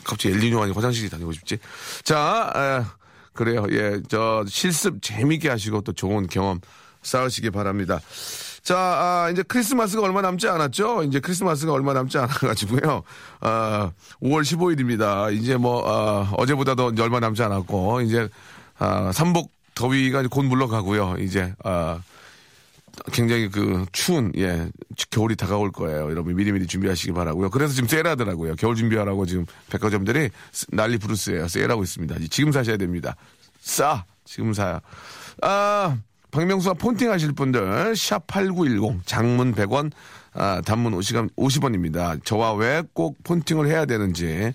갑자기 0.03 0.35
엘리뇨 0.35 0.61
아니 0.63 0.71
화장실 0.71 1.09
다니고 1.09 1.31
싶지? 1.31 1.57
자 2.03 2.51
에, 2.55 2.91
그래요. 3.33 3.65
예 3.71 4.01
저 4.09 4.43
실습 4.47 5.01
재밌게 5.01 5.49
하시고 5.49 5.81
또 5.81 5.93
좋은 5.93 6.27
경험 6.27 6.59
쌓으시기 7.03 7.49
바랍니다. 7.51 7.99
자, 8.63 8.77
아, 8.77 9.29
이제 9.31 9.41
크리스마스가 9.43 10.03
얼마 10.03 10.21
남지 10.21 10.47
않았죠? 10.47 11.03
이제 11.03 11.19
크리스마스가 11.19 11.73
얼마 11.73 11.93
남지 11.93 12.17
않아가지고요. 12.19 13.03
아, 13.39 13.91
5월 14.21 14.41
15일입니다. 14.43 15.33
이제 15.33 15.57
뭐, 15.57 15.83
아, 15.89 16.31
어제보다도 16.37 16.93
얼마 16.99 17.19
남지 17.19 17.41
않았고, 17.41 18.01
이제, 18.01 18.29
아, 18.77 19.11
삼복 19.13 19.51
더위가 19.73 20.23
곧 20.29 20.43
물러가고요. 20.43 21.15
이제, 21.19 21.53
아, 21.63 21.99
굉장히 23.13 23.49
그 23.49 23.85
추운 23.93 24.31
예 24.35 24.69
겨울이 25.09 25.35
다가올 25.37 25.71
거예요. 25.71 26.11
여러분 26.11 26.35
미리미리 26.35 26.67
준비하시기 26.67 27.13
바라고요. 27.13 27.49
그래서 27.49 27.73
지금 27.73 27.87
세일하더라고요. 27.87 28.55
겨울 28.57 28.75
준비하라고 28.75 29.25
지금 29.25 29.45
백화점들이 29.69 30.29
스- 30.51 30.65
난리 30.71 30.97
부르스예요. 30.97 31.47
세일하고 31.47 31.83
있습니다. 31.83 32.15
지금 32.29 32.51
사셔야 32.51 32.75
됩니다. 32.75 33.15
싸 33.61 34.03
지금 34.25 34.53
사야. 34.53 34.81
아 35.41 35.97
박명수와 36.31 36.75
폰팅 36.75 37.11
하실 37.11 37.33
분들 37.33 37.95
샵 37.95 38.25
#8910 38.27 39.01
장문 39.05 39.53
100원. 39.53 39.91
아, 40.33 40.61
단문 40.65 40.93
50원, 40.97 41.29
50원입니다. 41.35 42.23
저와 42.23 42.53
왜 42.53 42.81
꼭 42.93 43.21
폰팅을 43.23 43.67
해야 43.67 43.85
되는지. 43.85 44.53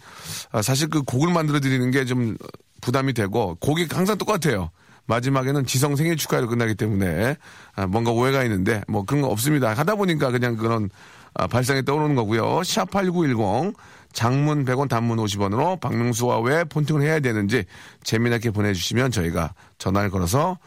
아, 0.51 0.63
사실 0.63 0.89
그 0.89 1.03
곡을 1.03 1.33
만들어 1.33 1.61
드리는 1.61 1.91
게 1.91 2.05
좀 2.07 2.37
부담이 2.81 3.13
되고, 3.15 3.57
곡이 3.57 3.89
항상 3.91 4.17
똑같아요. 4.17 4.71
마지막에는 5.07 5.67
지성 5.67 5.95
생일 5.97 6.17
축하로 6.17 6.47
끝나기 6.49 6.75
때문에 6.75 7.37
아, 7.75 7.87
뭔가 7.87 8.11
오해가 8.11 8.43
있는데 8.45 8.83
뭐 8.89 9.05
그런 9.05 9.23
거 9.23 9.29
없습니다. 9.29 9.73
하다 9.75 9.97
보니까 9.97 10.31
그냥 10.31 10.57
그런 10.57 10.89
아, 11.35 11.47
발상이 11.47 11.85
떠오르는 11.85 12.15
거고요. 12.17 12.43
샵8910 12.61 13.75
장문 14.13 14.65
100원 14.65 14.89
단문 14.89 15.19
50원으로 15.19 15.79
박명수와 15.81 16.41
왜 16.41 16.65
폰팅을 16.65 17.03
해야 17.03 17.21
되는지 17.21 17.65
재미나게 18.03 18.51
보내주시면 18.51 19.11
저희가 19.11 19.53
전화를 19.79 20.11
걸어서 20.11 20.59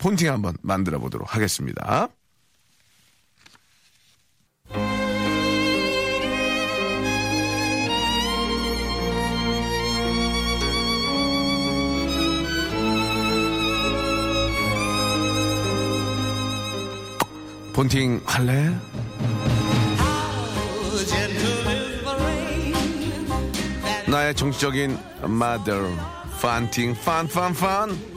폰팅 0.00 0.32
한번 0.32 0.56
만들어 0.62 0.98
보도록 0.98 1.34
하겠습니다. 1.34 2.08
폰팅 17.74 18.20
할래? 18.24 18.74
나의 24.08 24.34
정치적인 24.34 24.98
mother 25.24 25.94
판팅 26.40 26.94
판 27.04 27.28
판 27.28 27.52
판 27.54 28.09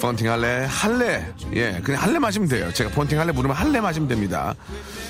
폰팅 0.00 0.30
할래? 0.30 0.66
할래. 0.68 1.32
예 1.52 1.80
그냥 1.84 2.02
할래 2.02 2.18
마시면 2.18 2.48
돼요. 2.48 2.72
제가 2.72 2.90
폰팅 2.90 3.18
할래 3.18 3.32
부르면 3.32 3.56
할래 3.56 3.80
마시면 3.80 4.08
됩니다. 4.08 4.54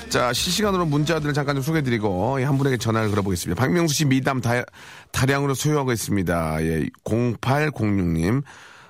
자 0.09 0.33
실시간으로 0.33 0.85
문자들을 0.85 1.33
잠깐 1.33 1.55
좀 1.55 1.63
소개해드리고 1.63 2.41
예, 2.41 2.43
한 2.43 2.57
분에게 2.57 2.77
전화를 2.77 3.09
걸어보겠습니다. 3.09 3.59
박명수 3.59 3.95
씨 3.95 4.05
미담 4.05 4.41
다, 4.41 4.63
다량으로 5.11 5.53
소유하고 5.53 5.91
있습니다. 5.91 6.63
예 6.63 6.85
0806님. 7.05 8.43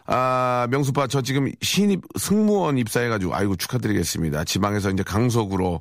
아, 0.07 0.67
명수빠, 0.69 1.07
저 1.07 1.21
지금 1.21 1.49
신입 1.61 2.01
승무원 2.17 2.77
입사해가지고, 2.77 3.33
아이고, 3.33 3.55
축하드리겠습니다. 3.55 4.43
지방에서 4.43 4.89
이제 4.89 5.03
강석으로 5.03 5.79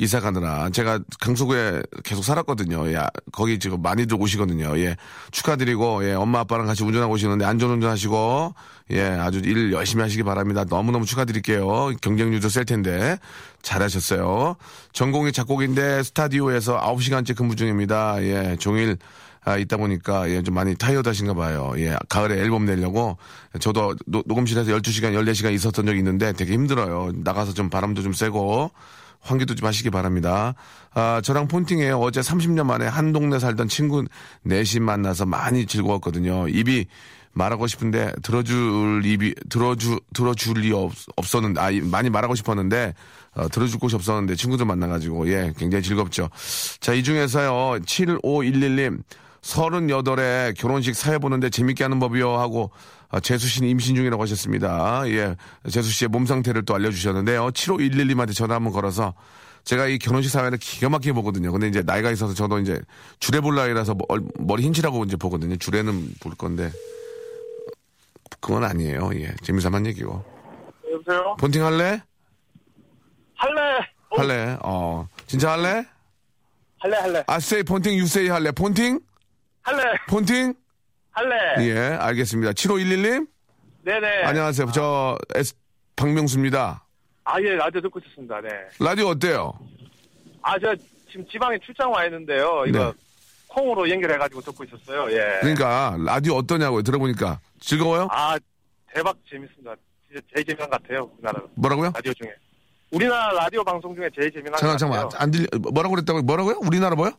이사 0.00 0.18
가느라, 0.18 0.70
제가 0.70 0.98
강석구에 1.20 1.82
계속 2.04 2.24
살았거든요. 2.24 2.90
예, 2.90 3.00
거기 3.32 3.58
지금 3.58 3.82
많이들 3.82 4.16
오시거든요. 4.18 4.78
예, 4.78 4.96
축하드리고, 5.30 6.08
예, 6.08 6.14
엄마 6.14 6.40
아빠랑 6.40 6.66
같이 6.66 6.82
운전하고 6.84 7.12
오시는데, 7.12 7.44
안전운전 7.44 7.90
하시고, 7.90 8.54
예, 8.92 9.02
아주 9.02 9.40
일 9.44 9.72
열심히 9.72 10.02
하시기 10.02 10.22
바랍니다. 10.22 10.64
너무너무 10.66 11.04
축하드릴게요. 11.04 11.92
경쟁률도 12.00 12.48
셀 12.48 12.64
텐데, 12.64 13.18
잘하셨어요. 13.60 14.56
전공이 14.94 15.32
작곡인데, 15.32 16.02
스타디오에서 16.02 16.80
9시간째 16.80 17.36
근무 17.36 17.54
중입니다. 17.54 18.22
예, 18.22 18.56
종일, 18.58 18.96
아, 19.44 19.58
있다 19.58 19.76
보니까, 19.76 20.30
예, 20.30 20.42
좀 20.42 20.54
많이 20.54 20.76
tired하신가 20.76 21.34
봐요. 21.34 21.74
예, 21.76 21.94
가을에 22.08 22.40
앨범 22.40 22.64
내려고, 22.64 23.18
저도 23.60 23.96
노- 24.06 24.22
녹음실에서 24.24 24.72
12시간, 24.72 25.12
14시간 25.12 25.52
있었던 25.52 25.84
적이 25.84 25.98
있는데 25.98 26.32
되게 26.32 26.54
힘들어요. 26.54 27.12
나가서 27.16 27.52
좀 27.52 27.68
바람도 27.68 28.00
좀 28.02 28.14
쐬고, 28.14 28.70
환기도 29.20 29.54
좀 29.54 29.66
하시기 29.68 29.90
바랍니다. 29.90 30.54
아, 30.94 31.20
저랑 31.22 31.46
폰팅에 31.48 31.90
어제 31.90 32.20
30년 32.20 32.64
만에 32.66 32.86
한 32.86 33.12
동네 33.12 33.38
살던 33.38 33.68
친구 33.68 34.04
넷이 34.42 34.80
만나서 34.80 35.26
많이 35.26 35.66
즐거웠거든요. 35.66 36.48
입이 36.48 36.86
말하고 37.32 37.66
싶은데 37.68 38.12
들어줄 38.22 39.02
입이 39.04 39.34
들어주 39.48 40.00
들어줄 40.14 40.60
리 40.62 40.72
없, 40.72 40.92
없었는데 41.16 41.60
아 41.60 41.70
이- 41.70 41.80
많이 41.80 42.10
말하고 42.10 42.34
싶었는데 42.34 42.94
어, 43.36 43.48
들어줄 43.48 43.78
곳이 43.78 43.94
없었는데 43.94 44.34
친구들 44.34 44.66
만나가지고 44.66 45.28
예 45.28 45.52
굉장히 45.56 45.84
즐겁죠. 45.84 46.28
자 46.80 46.92
이 46.92 47.04
중에서요 47.04 47.78
7511님 47.82 49.02
38에 49.42 50.56
결혼식 50.56 50.94
사회 50.94 51.18
보는데 51.18 51.50
재밌게 51.50 51.84
하는 51.84 51.98
법이요 51.98 52.38
하고 52.38 52.70
아, 53.08 53.20
재수 53.20 53.48
씨는 53.48 53.68
임신 53.68 53.96
중이라고 53.96 54.22
하셨습니다. 54.22 55.02
예. 55.08 55.34
재수 55.68 55.90
씨의 55.90 56.08
몸 56.08 56.26
상태를 56.26 56.64
또 56.64 56.74
알려주셨는데요. 56.74 57.48
7511님한테 57.50 58.34
전화 58.34 58.54
한번 58.56 58.72
걸어서 58.72 59.14
제가 59.64 59.86
이 59.88 59.98
결혼식 59.98 60.30
사회를 60.30 60.58
기가 60.58 60.88
막히게 60.88 61.12
보거든요. 61.12 61.50
근데 61.52 61.68
이제 61.68 61.82
나이가 61.82 62.10
있어서 62.10 62.34
저도 62.34 62.60
이제 62.60 62.80
주례 63.18 63.40
볼 63.40 63.54
나이라서 63.56 63.94
머- 63.94 64.04
머리 64.38 64.62
흰칠하고 64.62 65.04
이제 65.04 65.16
보거든요. 65.16 65.56
주례는 65.56 66.14
볼 66.20 66.34
건데 66.34 66.70
그건 68.40 68.64
아니에요. 68.64 69.10
예. 69.14 69.34
재미삼한 69.42 69.86
얘기고. 69.86 70.24
여보세요? 70.92 71.36
폰팅 71.38 71.64
할래? 71.64 72.02
할래. 73.34 73.60
어, 74.10 74.16
할래? 74.18 74.56
어. 74.62 75.08
진짜 75.26 75.52
할래? 75.52 75.84
할래, 76.78 76.96
할래. 76.96 77.24
아세이 77.26 77.62
폰팅 77.64 77.94
유세이 77.94 78.28
할래? 78.28 78.50
폰팅? 78.52 79.00
할래. 79.62 79.82
폰팅? 80.08 80.54
할래. 81.12 81.36
예, 81.68 81.78
알겠습니다. 81.96 82.52
7511님? 82.52 83.26
네네. 83.82 84.24
안녕하세요. 84.24 84.70
저 84.72 85.16
S 85.34 85.54
박명수입니다. 85.96 86.84
아, 87.24 87.40
예, 87.40 87.50
라디오 87.54 87.80
듣고 87.82 87.98
있었습니다. 88.00 88.40
네. 88.40 88.48
라디오 88.78 89.08
어때요? 89.08 89.52
아, 90.42 90.58
저 90.58 90.74
지금 91.10 91.26
지방에 91.30 91.58
출장 91.64 91.90
와 91.92 92.04
있는데요. 92.06 92.64
이거 92.66 92.78
네. 92.86 92.92
콩으로 93.48 93.88
연결해가지고 93.90 94.40
듣고 94.42 94.64
있었어요. 94.64 95.10
예. 95.12 95.38
그러니까 95.40 95.96
라디오 96.04 96.34
어떠냐고요? 96.36 96.82
들어보니까 96.82 97.40
즐거워요? 97.60 98.08
아, 98.10 98.36
대박 98.92 99.16
재밌습니다. 99.28 99.74
진짜 100.08 100.22
제일 100.34 100.46
재미난 100.46 100.70
것 100.70 100.82
같아요. 100.82 101.10
우리나라 101.18 101.40
뭐라고요? 101.54 101.92
라디오 101.94 102.12
중에. 102.14 102.32
우리나라 102.92 103.32
라디오 103.32 103.62
방송 103.62 103.94
중에 103.94 104.08
제일 104.18 104.32
재미난 104.32 104.54
잠깐 104.58 104.72
것 104.74 104.78
잠깐 104.78 105.02
같아요. 105.02 105.22
안 105.22 105.30
들리 105.30 105.46
뭐라고 105.72 105.94
그랬다고 105.94 106.22
뭐라고요? 106.22 106.58
우리나라 106.64 106.96
뭐요? 106.96 107.12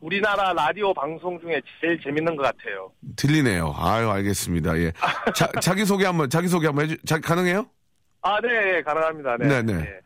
우리나라 0.00 0.52
라디오 0.52 0.94
방송 0.94 1.38
중에 1.40 1.60
제일 1.80 2.00
재밌는 2.00 2.34
것 2.36 2.42
같아요. 2.42 2.90
들리네요. 3.16 3.74
아유 3.76 4.08
알겠습니다. 4.10 4.78
예. 4.78 4.92
자, 5.34 5.46
자기 5.60 5.84
소개 5.84 6.06
한 6.06 6.16
번 6.16 6.30
자기 6.30 6.48
소개 6.48 6.66
한번 6.66 6.86
해주. 6.86 6.96
자, 7.04 7.18
가능해요? 7.20 7.66
아, 8.22 8.40
네, 8.40 8.76
예, 8.76 8.82
가능합니다. 8.82 9.36
네. 9.38 9.46
네, 9.46 9.62
네. 9.62 9.72
예. 9.80 10.00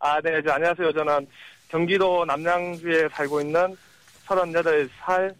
아, 0.00 0.20
네, 0.20 0.40
저, 0.44 0.52
안녕하세요. 0.52 0.92
저는 0.92 1.26
경기도 1.68 2.24
남양주에 2.24 3.08
살고 3.12 3.40
있는 3.40 3.76
38살 4.26 5.34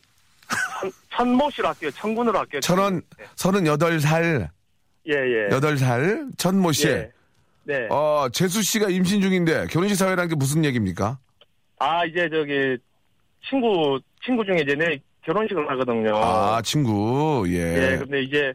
천, 0.81 0.93
천모시로 1.11 1.69
할게요. 1.69 1.91
천군으로 1.93 2.39
할게요. 2.39 2.61
천원 2.61 3.01
네. 3.19 3.25
서른여덟 3.37 4.01
살 4.01 4.51
예, 5.07 5.13
예. 5.13 5.49
여덟 5.51 5.79
살 5.79 6.27
천모 6.37 6.73
씨. 6.73 6.89
예. 6.89 7.11
네. 7.65 7.87
어 7.91 8.29
재수 8.33 8.63
씨가 8.63 8.91
임신 8.91 9.21
중인데 9.23 9.67
결혼식 9.71 9.95
사회라는 9.97 10.29
게 10.29 10.35
무슨 10.35 10.65
얘기입니까? 10.65 11.19
아, 11.79 12.05
이제 12.05 12.29
저기 12.31 12.77
친구 13.49 14.01
친구 14.25 14.45
중에 14.45 14.57
이제 14.63 14.75
내 14.75 14.99
결혼식을 15.25 15.71
하거든요. 15.71 16.17
아, 16.17 16.61
친구. 16.63 17.45
예. 17.49 17.93
예, 17.93 17.99
근데 17.99 18.23
이제 18.23 18.53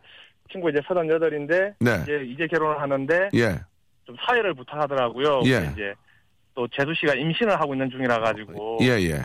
친구 0.51 0.69
이제 0.69 0.79
서른 0.87 1.09
여덟인데 1.09 1.73
네. 1.79 1.99
이제 2.03 2.23
이제 2.25 2.47
결혼을 2.47 2.81
하는데 2.81 3.29
예. 3.35 3.59
좀 4.05 4.15
사회를 4.25 4.53
부탁하더라고요. 4.53 5.41
예. 5.45 5.69
이제 5.73 5.93
또 6.55 6.67
재수 6.67 6.93
씨가 6.99 7.15
임신을 7.15 7.59
하고 7.59 7.73
있는 7.73 7.89
중이라 7.89 8.19
가지고 8.19 8.79
예, 8.81 8.87
예. 9.01 9.21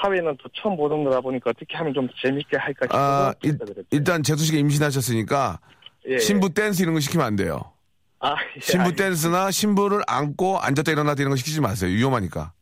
사회는 0.00 0.36
또 0.42 0.48
처음 0.54 0.76
보던 0.76 1.04
거다 1.04 1.20
보니까 1.20 1.50
어떻게 1.50 1.76
하면 1.76 1.94
좀 1.94 2.08
재밌게 2.22 2.56
할까 2.56 2.86
싶어서 2.86 3.28
아, 3.28 3.34
일. 3.42 3.58
일단 3.90 4.22
재수 4.22 4.44
씨가 4.44 4.58
임신하셨으니까 4.58 5.60
예, 6.08 6.14
예. 6.14 6.18
신부 6.18 6.52
댄스 6.52 6.82
이런 6.82 6.94
거 6.94 7.00
시키면 7.00 7.26
안 7.26 7.36
돼요. 7.36 7.72
아, 8.20 8.34
예, 8.56 8.60
신부 8.60 8.94
댄스나 8.94 9.50
신부를 9.50 10.02
안고 10.06 10.58
앉았다 10.58 10.92
일어났다 10.92 11.20
이런 11.20 11.30
거 11.30 11.36
시키지 11.36 11.60
마세요. 11.60 11.90
위험하니까. 11.90 12.52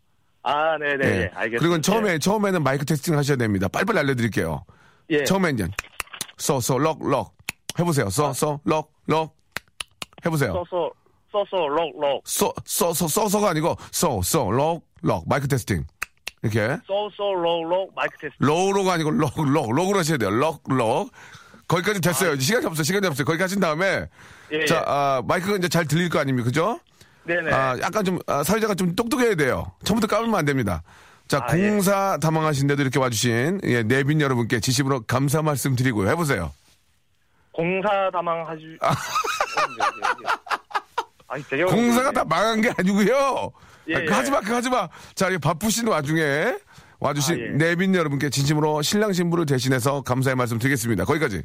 아, 0.45 0.77
네, 0.79 0.97
네, 0.97 1.07
예. 1.07 1.11
예. 1.23 1.31
알겠습니다. 1.35 1.59
그리고 1.59 1.81
처음에 1.81 2.19
처음에는 2.19 2.63
마이크 2.63 2.85
testing 2.85 3.17
하셔야 3.17 3.37
됩니다. 3.37 3.69
빨리빨리 3.69 3.99
알려드릴게요. 4.01 4.65
예. 5.11 5.25
처음엔 5.25 5.55
이제 5.55 5.69
써써 6.39 6.79
럭 6.79 6.99
럭 7.03 7.35
해보세요. 7.79 8.11
써써럭 8.11 8.91
럭 9.07 9.35
해보세요. 10.27 10.53
써서 10.53 10.91
써서 11.31 11.67
록록 11.69 12.23
써써 12.27 12.93
써 12.93 13.09
써서가 13.09 13.51
아니고 13.51 13.77
써 13.93 14.21
써 14.23 14.51
럭 14.51 14.83
럭 15.03 15.25
마이크 15.29 15.49
testing 15.49 15.85
이렇게 16.43 16.61
써서 16.87 17.33
록록 17.35 17.93
마이크 17.95 18.19
테스트. 18.19 18.37
로우로가 18.41 18.93
아니고 18.95 19.11
럭 19.13 19.33
럭 19.39 19.73
럭으로 19.73 19.99
하셔야 19.99 20.19
돼요. 20.19 20.31
럭 20.31 20.63
럭 20.69 21.11
거기까지 21.69 22.01
됐어요. 22.01 22.39
시간이 22.39 22.67
없어요. 22.67 22.83
시간이 22.85 23.07
없어요. 23.07 23.25
거기까지 23.25 23.55
하신 23.55 23.61
다음에 23.61 24.07
예, 24.51 24.65
자 24.67 24.77
예. 24.77 24.83
아, 24.87 25.23
마이크가 25.27 25.57
이제 25.57 25.69
잘 25.69 25.87
들릴 25.87 26.11
거 26.11 26.19
아닙니까, 26.19 26.45
그죠? 26.47 26.79
네네. 27.25 27.53
아, 27.53 27.79
약간 27.81 28.05
좀, 28.05 28.19
아, 28.27 28.43
사회자가 28.43 28.75
좀 28.75 28.95
똑똑해야 28.95 29.35
돼요. 29.35 29.73
처음부터 29.85 30.07
까불면 30.09 30.39
안 30.39 30.45
됩니다. 30.45 30.83
자, 31.29 31.39
아, 31.49 31.57
예. 31.57 31.69
공사 31.71 32.19
다망하신데도 32.19 32.83
이렇게 32.83 32.99
와주신, 32.99 33.61
예, 33.65 33.83
내빈 33.83 34.21
여러분께 34.21 34.61
진심으로 34.61 35.03
감사 35.03 35.41
말씀 35.43 35.77
드리고요. 35.77 36.11
해보세요. 36.11 36.53
공사 37.53 38.11
다망 38.11 38.47
하시. 38.47 38.77
아, 38.81 38.95
아니, 41.29 41.43
되게 41.45 41.65
공사가 41.65 42.09
어려운데. 42.09 42.13
다 42.13 42.25
망한 42.25 42.61
게 42.61 42.73
아니고요. 42.77 43.53
예, 43.89 43.97
아, 43.97 43.99
그거 44.01 44.13
예. 44.13 44.17
하지 44.17 44.31
마, 44.31 44.41
그거 44.41 44.55
하지 44.57 44.71
마. 44.71 44.89
자, 45.15 45.29
이 45.31 45.39
바쁘신 45.39 45.89
와중에 45.89 46.59
와주신 46.99 47.35
아, 47.35 47.39
예. 47.39 47.49
내빈 47.57 47.95
여러분께 47.95 48.31
진심으로 48.31 48.83
신랑 48.83 49.13
신부를 49.13 49.47
대신해서 49.47 50.03
감사의 50.03 50.37
말씀 50.37 50.59
드리겠습니다. 50.59 51.05
거기까지. 51.05 51.43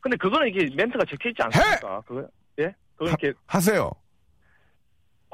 근데 0.00 0.16
그거는 0.16 0.48
이게 0.48 0.68
멘트가 0.74 1.04
적혀 1.08 1.30
있지 1.30 1.42
않습니까? 1.42 2.02
그거 2.06 2.26
예? 2.60 2.74
그거 2.96 3.08
이렇게 3.08 3.32
하세요. 3.46 3.90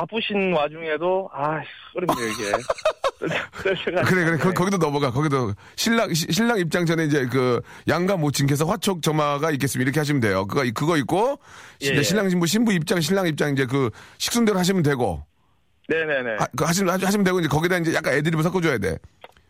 바쁘신 0.01 0.53
와중에도 0.55 1.29
아 1.33 1.61
어렵네요 1.95 2.29
이게. 2.29 2.53
그래, 4.07 4.25
그래. 4.25 4.39
거, 4.39 4.51
거기도 4.53 4.79
넘어가. 4.79 5.11
거기도 5.11 5.53
신랑 5.77 6.15
시- 6.15 6.27
신랑 6.31 6.59
입장 6.59 6.87
전에 6.87 7.05
이제 7.05 7.27
그 7.27 7.61
양가 7.87 8.17
모친께서 8.17 8.65
화촉 8.65 9.03
점화가 9.03 9.51
있겠습니다. 9.51 9.87
이렇게 9.87 10.01
하시면 10.01 10.21
돼요. 10.21 10.47
그거 10.47 10.65
그거 10.75 10.97
있고 10.97 11.39
예, 11.83 11.89
예. 11.89 12.03
신랑 12.03 12.31
신부 12.31 12.47
신부 12.47 12.73
입장 12.73 13.01
신랑 13.03 13.27
입장 13.27 13.53
이제 13.53 13.67
그 13.67 13.91
식순대로 14.17 14.59
하시면 14.59 14.83
되고 14.83 15.23
네네네. 15.89 16.37
하, 16.39 16.47
그 16.57 16.65
하시면 16.65 17.03
하시면 17.03 17.25
되고 17.25 17.39
이제 17.41 17.49
거기다 17.49 17.77
이제 17.79 17.93
약간 17.93 18.15
애드립을 18.15 18.43
섞어줘야 18.43 18.79
돼. 18.79 18.97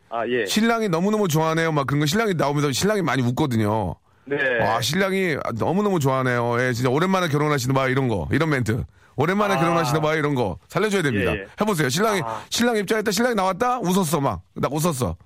아 0.09 0.27
예. 0.27 0.47
신랑이 0.47 0.89
너무 0.89 1.13
너무 1.13 1.29
좋아하네요. 1.29 1.71
막 1.71 1.87
그런 1.87 2.01
거 2.01 2.07
신랑이 2.07 2.35
나오면서 2.35 2.73
신랑이 2.73 3.03
많이 3.03 3.23
웃거든요. 3.23 3.95
네. 4.37 4.59
와 4.65 4.81
신랑이 4.81 5.37
너무 5.59 5.83
너무 5.83 5.99
좋아하네요. 6.01 6.61
예, 6.63 6.73
진짜 6.73 6.89
오랜만에 6.91 7.29
결혼하시는 7.29 7.75
봐 7.75 7.89
이런 7.89 8.09
거 8.09 8.29
이런 8.31 8.49
멘트. 8.51 8.85
오랜만에 9.17 9.55
아. 9.55 9.59
결혼하시는 9.59 10.01
봐 10.01 10.15
이런 10.15 10.35
거 10.35 10.59
살려줘야 10.69 11.03
됩니다. 11.03 11.33
예, 11.33 11.41
예. 11.41 11.47
해보세요. 11.61 11.89
신랑이 11.89 12.23
아. 12.25 12.43
신랑 12.49 12.77
입장했다 12.77 13.11
신랑이 13.11 13.35
나왔다 13.35 13.81
웃었어 13.81 14.21
막 14.21 14.41
나 14.55 14.69
웃었어. 14.71 15.17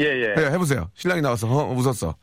예 0.00 0.04
예. 0.04 0.34
예, 0.38 0.46
해보세요. 0.50 0.88
신랑이 0.94 1.20
나와서 1.22 1.46
어, 1.48 1.72
웃었어. 1.72 2.14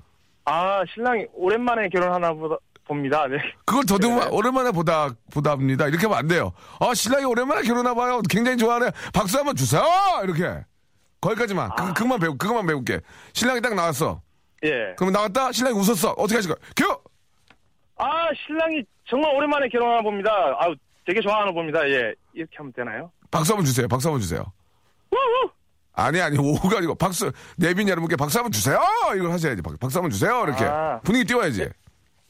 아 0.45 0.81
신랑이 0.93 1.25
오랜만에 1.33 1.87
결혼하나 1.89 2.33
보다 2.33 2.55
봅니다. 2.85 3.25
네. 3.27 3.37
그걸 3.65 3.85
더듬어 3.85 4.19
네. 4.25 4.29
오랜만에 4.31 4.71
보다 4.71 5.09
보다입니다. 5.31 5.87
이렇게 5.87 6.05
하면 6.05 6.17
안 6.17 6.27
돼요. 6.27 6.51
아 6.79 6.93
신랑이 6.93 7.23
오랜만에 7.25 7.61
결혼하 7.61 7.93
봐요. 7.93 8.21
굉장히 8.29 8.57
좋아하네. 8.57 8.91
박수 9.13 9.37
한번 9.37 9.55
주세요. 9.55 9.81
이렇게 10.23 10.65
거기까지만 11.21 11.71
아. 11.71 11.75
그, 11.75 11.93
그것만 11.93 12.19
배우 12.19 12.35
그것만 12.37 12.65
배울게. 12.67 12.99
신랑이 13.33 13.61
딱 13.61 13.73
나왔어. 13.75 14.21
예. 14.63 14.93
그러면 14.97 15.13
나왔다. 15.13 15.51
신랑이 15.51 15.77
웃었어. 15.77 16.11
어떻게 16.11 16.35
하실 16.35 16.53
거야? 16.53 16.57
겨. 16.75 16.99
아 17.97 18.29
신랑이 18.45 18.83
정말 19.09 19.33
오랜만에 19.35 19.67
결혼하나 19.69 20.01
봅니다. 20.01 20.31
아 20.59 20.73
되게 21.05 21.21
좋아하나 21.21 21.51
봅니다. 21.51 21.87
예. 21.89 22.13
이렇게 22.33 22.55
하면 22.57 22.73
되나요? 22.73 23.11
박수 23.29 23.51
한번 23.53 23.65
주세요. 23.65 23.87
박수 23.87 24.07
한번 24.07 24.21
주세요. 24.21 24.43
우우. 25.11 25.49
아니 25.95 26.19
아니 26.21 26.37
오가 26.39 26.77
아니고 26.77 26.95
박수 26.95 27.31
내빈 27.57 27.87
여러분께 27.87 28.15
박수 28.15 28.39
한번 28.39 28.51
주세요. 28.51 28.79
이걸 29.15 29.31
하셔야지. 29.31 29.61
박- 29.61 29.79
박수 29.79 29.97
한번 29.99 30.09
주세요. 30.11 30.43
이렇게 30.45 30.63
아. 30.65 30.99
분위기 31.03 31.25
띄워야지. 31.25 31.61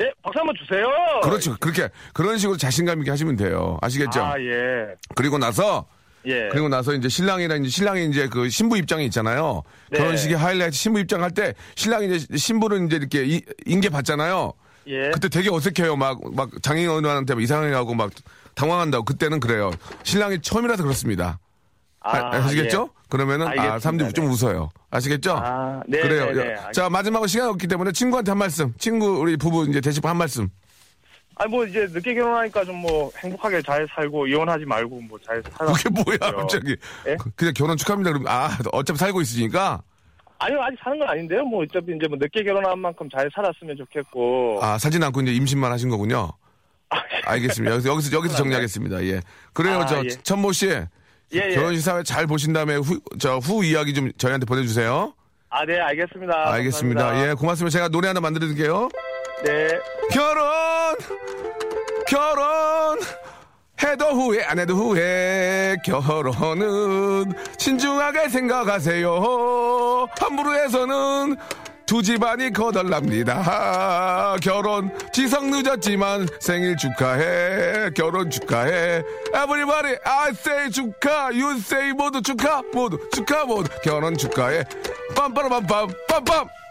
예. 0.01 0.11
박수 0.21 0.39
한번 0.39 0.55
주세요. 0.55 0.85
그렇죠. 1.21 1.55
그렇게 1.59 1.87
그런 2.13 2.37
식으로 2.37 2.57
자신감 2.57 2.99
있게 2.99 3.11
하시면 3.11 3.35
돼요. 3.37 3.77
아시겠죠? 3.81 4.21
아 4.21 4.39
예. 4.39 4.95
그리고 5.15 5.37
나서 5.37 5.85
예. 6.25 6.49
그리고 6.51 6.69
나서 6.69 6.93
이제 6.93 7.09
신랑이랑 7.09 7.61
이제 7.63 7.69
신랑이 7.69 8.05
이제 8.07 8.27
그 8.27 8.49
신부 8.49 8.77
입장이 8.77 9.05
있잖아요. 9.05 9.63
네. 9.91 9.97
결혼식의 9.99 10.37
하이라이트 10.37 10.75
신부 10.75 10.99
입장할 10.99 11.31
때 11.31 11.53
신랑이 11.75 12.15
이제 12.15 12.37
신부를 12.37 12.85
이제 12.85 12.95
이렇게 12.95 13.25
이- 13.25 13.41
인계 13.65 13.89
받잖아요. 13.89 14.53
예. 14.87 15.11
그때 15.11 15.29
되게 15.29 15.49
어색해요. 15.49 15.95
막 15.95 16.19
막 16.33 16.49
장인어른한테 16.61 17.33
막 17.35 17.41
이상하게 17.43 17.73
하고 17.73 17.93
막 17.93 18.11
당황한다고 18.55 19.05
그때는 19.05 19.39
그래요. 19.39 19.71
신랑이 20.03 20.41
처음이라서 20.41 20.83
그렇습니다. 20.83 21.39
아, 22.05 22.47
시겠죠 22.49 22.89
그러면은 23.09 23.47
아 23.47 23.51
알겠습니다. 23.51 23.79
사람들이 23.79 24.11
좀 24.13 24.25
웃어요. 24.29 24.69
아시겠죠? 24.89 25.37
아, 25.41 25.81
네, 25.87 26.01
그래요. 26.01 26.25
네, 26.33 26.43
네. 26.43 26.55
자 26.73 26.89
마지막으로 26.89 27.27
시간 27.27 27.47
없기 27.49 27.67
때문에 27.67 27.91
친구한테 27.93 28.31
한 28.31 28.37
말씀. 28.37 28.73
친구 28.77 29.07
우리 29.19 29.37
부부 29.37 29.65
이제 29.69 29.79
대신 29.79 30.01
한 30.05 30.17
말씀. 30.17 30.49
아니 31.35 31.51
뭐 31.51 31.65
이제 31.65 31.87
늦게 31.91 32.13
결혼하니까 32.15 32.63
좀 32.65 32.75
뭐 32.75 33.11
행복하게 33.17 33.61
잘 33.61 33.87
살고 33.95 34.27
이혼하지 34.27 34.65
말고 34.65 35.01
뭐 35.01 35.17
잘 35.25 35.41
살아. 35.57 35.71
그게 35.73 35.89
뭐야 35.89 36.17
갑자기? 36.17 36.75
예? 37.07 37.17
그냥 37.35 37.53
결혼 37.55 37.77
축하합니다. 37.77 38.11
그럼 38.11 38.25
아 38.27 38.57
어차피 38.71 38.99
살고 38.99 39.21
있으니까 39.21 39.81
아니요 40.39 40.61
아직 40.61 40.77
사는 40.83 40.99
건 40.99 41.07
아닌데요. 41.09 41.43
뭐 41.45 41.63
어차피 41.63 41.95
이제 41.95 42.07
뭐 42.07 42.17
늦게 42.19 42.43
결혼한 42.43 42.77
만큼 42.79 43.09
잘 43.09 43.29
살았으면 43.33 43.77
좋겠고. 43.77 44.59
아 44.61 44.77
사진 44.77 45.01
않고 45.03 45.21
이제 45.21 45.31
임신만 45.33 45.71
하신 45.71 45.89
거군요. 45.89 46.31
알겠습니다. 47.25 47.73
여기서 47.75 47.89
여기서 47.89 48.17
여기서 48.17 48.35
정리하겠습니다. 48.35 49.03
예. 49.05 49.21
그래요, 49.53 49.79
아, 49.79 49.85
저 49.85 50.03
예. 50.03 50.09
천모 50.09 50.51
씨. 50.51 50.67
예, 50.67 50.85
예. 51.33 51.55
결혼식 51.55 51.81
사회 51.81 52.03
잘 52.03 52.27
보신 52.27 52.53
다음에 52.53 52.75
후 52.75 52.99
저 53.17 53.39
후 53.39 53.63
이야기 53.63 53.93
좀 53.93 54.11
저희한테 54.17 54.45
보내주세요. 54.45 55.13
아, 55.49 55.65
네, 55.65 55.79
알겠습니다. 55.79 56.51
알겠습니다. 56.51 56.99
감사합니다. 57.01 57.29
예, 57.29 57.33
고맙습니다. 57.33 57.71
제가 57.71 57.87
노래 57.87 58.07
하나 58.09 58.19
만들어 58.19 58.45
드릴게요. 58.47 58.89
네. 59.43 59.67
결혼, 60.11 60.95
결혼. 62.07 62.99
해도 63.83 64.05
후회, 64.05 64.41
안 64.43 64.57
해도 64.57 64.73
후회. 64.75 65.75
결혼은 65.83 67.33
신중하게 67.57 68.29
생각하세요. 68.29 70.07
함부로 70.17 70.53
해서는 70.53 71.35
두 71.85 72.01
집안이 72.01 72.53
거덜납니다. 72.53 74.37
결혼, 74.41 74.89
지성 75.11 75.51
늦었지만 75.51 76.27
생일 76.39 76.77
축하해. 76.77 77.89
결혼 77.93 78.29
축하해. 78.29 79.03
Everybody, 79.35 79.97
I 80.05 80.29
say 80.31 80.69
축하. 80.71 81.25
You 81.25 81.57
say 81.57 81.91
모두 81.91 82.21
축하. 82.21 82.61
모두 82.73 82.97
축하, 83.13 83.43
모두. 83.43 83.69
결혼 83.83 84.15
축하해. 84.15 84.63
빰빠라빰빰, 85.15 85.93
빰빰. 86.07 86.62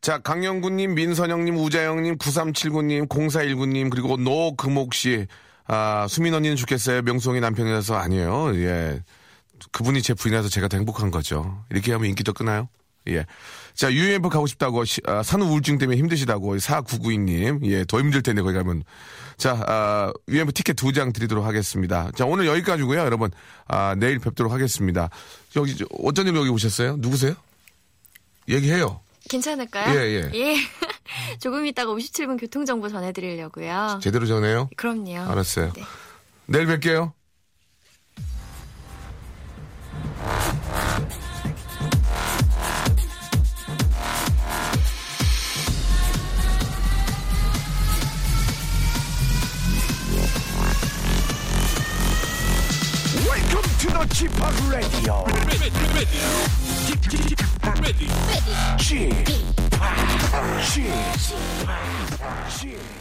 자, 0.00 0.18
강영구님, 0.18 0.94
민선영님, 0.94 1.56
우자영님, 1.58 2.16
9379님, 2.16 3.06
0419님, 3.08 3.90
그리고 3.90 4.16
노금옥씨, 4.16 5.26
아, 5.66 6.06
수민 6.08 6.32
언니는 6.34 6.56
좋겠어요. 6.56 7.02
명성이 7.02 7.40
남편이라서 7.40 7.96
아니에요. 7.96 8.54
예. 8.56 9.02
그분이 9.72 10.00
제 10.00 10.14
부인이라서 10.14 10.48
제가 10.48 10.68
더 10.68 10.78
행복한 10.78 11.10
거죠. 11.10 11.62
이렇게 11.70 11.92
하면 11.92 12.08
인기 12.08 12.24
더 12.24 12.32
끄나요? 12.32 12.68
예. 13.08 13.26
자, 13.74 13.92
UMF 13.92 14.30
가고 14.30 14.46
싶다고, 14.46 14.86
시- 14.86 15.02
아, 15.06 15.22
산후 15.22 15.46
우울증 15.50 15.76
때문에 15.76 15.98
힘드시다고, 15.98 16.56
4992님. 16.56 17.64
예, 17.66 17.84
더 17.84 17.98
힘들 18.00 18.22
텐데, 18.22 18.40
거기 18.40 18.54
가면. 18.54 18.84
자, 19.36 19.62
아, 19.66 20.12
UMF 20.28 20.52
티켓 20.52 20.74
두 20.76 20.92
장 20.92 21.12
드리도록 21.12 21.44
하겠습니다. 21.44 22.10
자, 22.16 22.24
오늘 22.24 22.46
여기까지고요 22.46 23.00
여러분. 23.00 23.30
아, 23.68 23.94
내일 23.98 24.18
뵙도록 24.18 24.50
하겠습니다. 24.50 25.10
여기, 25.56 25.76
저, 25.76 25.84
어쩐 26.02 26.26
일로 26.26 26.40
여기 26.40 26.48
오셨어요? 26.48 26.96
누구세요? 26.98 27.34
얘기해요. 28.48 29.00
괜찮을까요? 29.30 29.98
예, 29.98 30.30
예. 30.34 30.56
조금 31.38 31.64
있다가 31.64 31.92
57분 31.92 32.38
교통정보 32.38 32.88
전해드리려고요. 32.88 34.00
제대로 34.02 34.26
전해요? 34.26 34.68
그럼요. 34.76 35.30
알았어요. 35.30 35.72
네. 35.72 35.82
내일 36.46 36.66
뵐게요. 36.66 37.12
Welcome 53.26 53.62
to 53.78 53.88
the 53.90 54.06
Chip 54.12 54.32
Radio. 54.68 55.24
쥐, 58.78 59.08
쥐, 60.66 60.90
쥐. 62.48 62.99